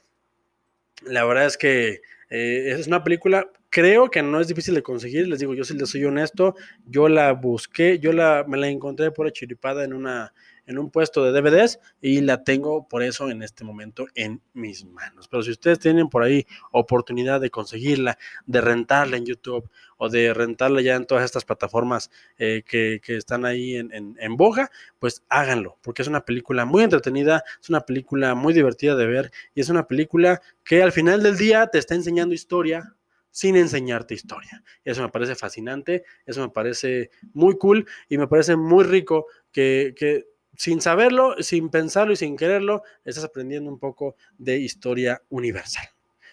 la 1.02 1.24
verdad 1.24 1.46
es 1.46 1.56
que 1.56 2.02
eh, 2.28 2.74
es 2.78 2.86
una 2.86 3.02
película, 3.04 3.50
creo 3.70 4.10
que 4.10 4.22
no 4.22 4.40
es 4.40 4.48
difícil 4.48 4.74
de 4.74 4.82
conseguir, 4.82 5.28
les 5.28 5.38
digo, 5.38 5.54
yo 5.54 5.64
si 5.64 5.74
les 5.74 5.88
soy 5.88 6.04
honesto, 6.04 6.54
yo 6.84 7.08
la 7.08 7.32
busqué, 7.32 7.98
yo 7.98 8.12
la, 8.12 8.44
me 8.46 8.58
la 8.58 8.68
encontré 8.68 9.10
por 9.10 9.30
chiripada 9.32 9.84
en 9.84 9.92
una 9.92 10.34
en 10.66 10.78
un 10.78 10.90
puesto 10.90 11.24
de 11.24 11.32
DVDs 11.32 11.80
y 12.00 12.20
la 12.20 12.44
tengo 12.44 12.88
por 12.88 13.02
eso 13.02 13.30
en 13.30 13.42
este 13.42 13.64
momento 13.64 14.06
en 14.14 14.40
mis 14.52 14.84
manos. 14.84 15.28
Pero 15.28 15.42
si 15.42 15.52
ustedes 15.52 15.78
tienen 15.78 16.08
por 16.08 16.22
ahí 16.22 16.46
oportunidad 16.72 17.40
de 17.40 17.50
conseguirla, 17.50 18.18
de 18.46 18.60
rentarla 18.60 19.16
en 19.16 19.26
YouTube 19.26 19.70
o 19.96 20.08
de 20.08 20.34
rentarla 20.34 20.80
ya 20.80 20.96
en 20.96 21.06
todas 21.06 21.24
estas 21.24 21.44
plataformas 21.44 22.10
eh, 22.38 22.62
que, 22.66 23.00
están 23.06 23.44
ahí 23.44 23.76
en, 23.76 23.90
en, 23.92 24.36
boga, 24.36 24.70
pues 24.98 25.22
háganlo, 25.28 25.78
porque 25.82 26.02
es 26.02 26.08
una 26.08 26.24
película 26.24 26.64
muy 26.66 26.82
entretenida, 26.82 27.42
es 27.60 27.70
una 27.70 27.80
película 27.80 28.34
muy 28.34 28.52
divertida 28.52 28.94
de 28.94 29.06
ver 29.06 29.30
y 29.54 29.60
es 29.60 29.68
una 29.68 29.86
película 29.86 30.42
que 30.64 30.82
al 30.82 30.92
final 30.92 31.22
del 31.22 31.38
día 31.38 31.68
te 31.68 31.78
está 31.78 31.94
enseñando 31.94 32.34
historia, 32.34 32.96
sin 33.36 33.54
enseñarte 33.56 34.14
historia. 34.14 34.62
Eso 34.82 35.02
me 35.02 35.10
parece 35.10 35.34
fascinante, 35.34 36.04
eso 36.24 36.40
me 36.40 36.48
parece 36.48 37.10
muy 37.34 37.58
cool 37.58 37.86
y 38.08 38.16
me 38.16 38.28
parece 38.28 38.56
muy 38.56 38.82
rico 38.82 39.26
que, 39.52 39.94
que 39.94 40.24
sin 40.56 40.80
saberlo, 40.80 41.36
sin 41.40 41.68
pensarlo 41.68 42.12
y 42.12 42.16
sin 42.16 42.36
quererlo, 42.36 42.82
estás 43.04 43.24
aprendiendo 43.24 43.70
un 43.70 43.78
poco 43.78 44.16
de 44.38 44.58
historia 44.58 45.22
universal, 45.28 45.86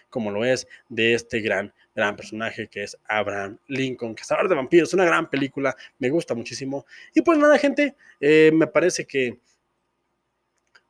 como 0.08 0.30
lo 0.30 0.44
es 0.44 0.66
de 0.88 1.14
este 1.14 1.40
gran, 1.40 1.72
gran 1.94 2.16
personaje 2.16 2.68
que 2.68 2.82
es 2.82 2.96
Abraham 3.06 3.58
Lincoln, 3.68 4.16
hablar 4.30 4.48
de 4.48 4.54
vampiros, 4.54 4.94
una 4.94 5.04
gran 5.04 5.30
película, 5.30 5.76
me 5.98 6.10
gusta 6.10 6.34
muchísimo. 6.34 6.86
Y 7.14 7.22
pues 7.22 7.38
nada, 7.38 7.58
gente, 7.58 7.94
eh, 8.20 8.50
me 8.52 8.66
parece 8.66 9.06
que... 9.06 9.38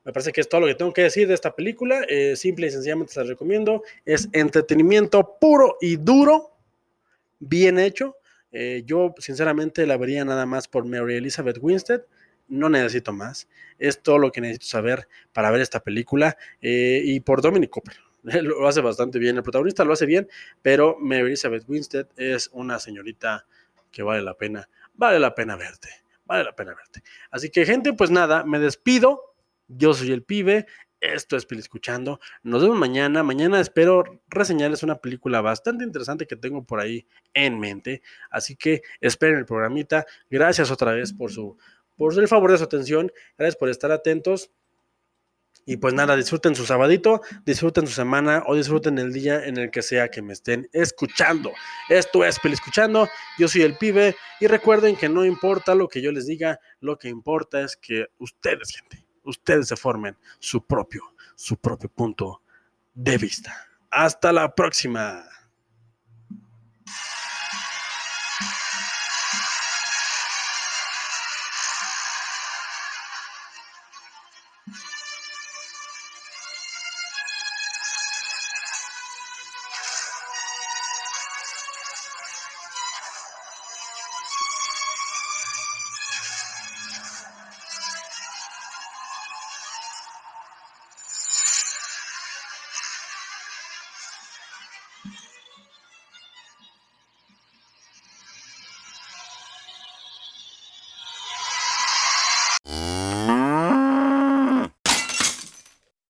Me 0.03 0.13
parece 0.13 0.31
que 0.31 0.41
es 0.41 0.47
todo 0.47 0.61
lo 0.61 0.67
que 0.67 0.75
tengo 0.75 0.93
que 0.93 1.01
decir 1.01 1.27
de 1.27 1.33
esta 1.33 1.55
película. 1.55 2.05
Eh, 2.07 2.35
simple 2.35 2.67
y 2.67 2.69
sencillamente 2.69 3.13
se 3.13 3.21
la 3.21 3.25
recomiendo. 3.25 3.81
Es 4.05 4.29
entretenimiento 4.33 5.39
puro 5.41 5.77
y 5.81 5.95
duro, 5.95 6.55
bien 7.39 7.79
hecho. 7.79 8.15
Eh, 8.51 8.83
yo 8.85 9.15
sinceramente 9.17 9.87
la 9.87 9.97
vería 9.97 10.23
nada 10.23 10.45
más 10.45 10.67
por 10.67 10.85
Mary 10.85 11.15
Elizabeth 11.15 11.57
Winstead 11.59 12.03
no 12.47 12.69
necesito 12.69 13.13
más. 13.13 13.47
Es 13.77 14.01
todo 14.01 14.17
lo 14.17 14.31
que 14.31 14.41
necesito 14.41 14.67
saber 14.67 15.07
para 15.33 15.51
ver 15.51 15.61
esta 15.61 15.81
película. 15.81 16.37
Eh, 16.61 17.01
y 17.03 17.19
por 17.19 17.41
Dominic 17.41 17.69
Cooper. 17.69 17.95
Lo 18.41 18.67
hace 18.67 18.81
bastante 18.81 19.19
bien. 19.19 19.37
El 19.37 19.43
protagonista 19.43 19.83
lo 19.83 19.93
hace 19.93 20.05
bien, 20.05 20.27
pero 20.61 20.97
Mary 20.99 21.21
Elizabeth 21.27 21.63
Winstead 21.67 22.07
es 22.17 22.49
una 22.53 22.79
señorita 22.79 23.45
que 23.91 24.01
vale 24.01 24.23
la 24.23 24.33
pena. 24.35 24.67
Vale 24.95 25.19
la 25.19 25.35
pena 25.35 25.55
verte. 25.55 25.89
Vale 26.25 26.43
la 26.43 26.55
pena 26.55 26.73
verte. 26.73 27.03
Así 27.29 27.51
que, 27.51 27.65
gente, 27.65 27.93
pues 27.93 28.09
nada, 28.09 28.43
me 28.43 28.57
despido. 28.57 29.35
Yo 29.67 29.93
soy 29.93 30.11
el 30.11 30.23
pibe. 30.23 30.65
Esto 31.01 31.37
es 31.37 31.45
Pili 31.45 31.61
Escuchando. 31.61 32.19
Nos 32.41 32.63
vemos 32.63 32.79
mañana. 32.79 33.21
Mañana 33.21 33.59
espero 33.59 34.03
reseñarles 34.27 34.81
una 34.81 34.95
película 34.95 35.41
bastante 35.41 35.83
interesante 35.83 36.25
que 36.25 36.35
tengo 36.35 36.63
por 36.63 36.79
ahí 36.79 37.05
en 37.33 37.59
mente. 37.59 38.01
Así 38.31 38.55
que 38.55 38.81
esperen 39.01 39.37
el 39.37 39.45
programita. 39.45 40.05
Gracias 40.31 40.71
otra 40.71 40.93
vez 40.93 41.13
por 41.13 41.31
su 41.31 41.57
por 41.97 42.17
el 42.17 42.27
favor 42.27 42.51
de 42.51 42.57
su 42.57 42.63
atención. 42.63 43.11
Gracias 43.37 43.55
por 43.55 43.69
estar 43.69 43.91
atentos. 43.91 44.51
Y 45.67 45.77
pues 45.77 45.95
nada, 45.95 46.15
disfruten 46.15 46.55
su 46.55 46.63
sabadito, 46.63 47.21
disfruten 47.43 47.87
su 47.87 47.93
semana 47.93 48.43
o 48.45 48.55
disfruten 48.55 48.99
el 48.99 49.11
día 49.11 49.43
en 49.45 49.57
el 49.57 49.71
que 49.71 49.81
sea 49.81 50.09
que 50.09 50.21
me 50.21 50.33
estén 50.33 50.69
escuchando. 50.73 51.51
Esto 51.89 52.23
es 52.23 52.39
Peli 52.39 52.53
Escuchando, 52.53 53.09
yo 53.39 53.47
soy 53.47 53.63
el 53.63 53.75
pibe 53.75 54.15
y 54.39 54.45
recuerden 54.45 54.95
que 54.95 55.09
no 55.09 55.25
importa 55.25 55.73
lo 55.73 55.87
que 55.87 56.03
yo 56.03 56.11
les 56.11 56.27
diga, 56.27 56.59
lo 56.81 56.99
que 56.99 57.09
importa 57.09 57.61
es 57.61 57.75
que 57.75 58.05
ustedes, 58.19 58.75
gente, 58.75 59.07
ustedes 59.23 59.67
se 59.67 59.75
formen 59.75 60.15
su 60.37 60.63
propio, 60.67 61.01
su 61.35 61.57
propio 61.57 61.89
punto 61.89 62.43
de 62.93 63.17
vista. 63.17 63.67
Hasta 63.89 64.31
la 64.31 64.53
próxima. 64.53 65.23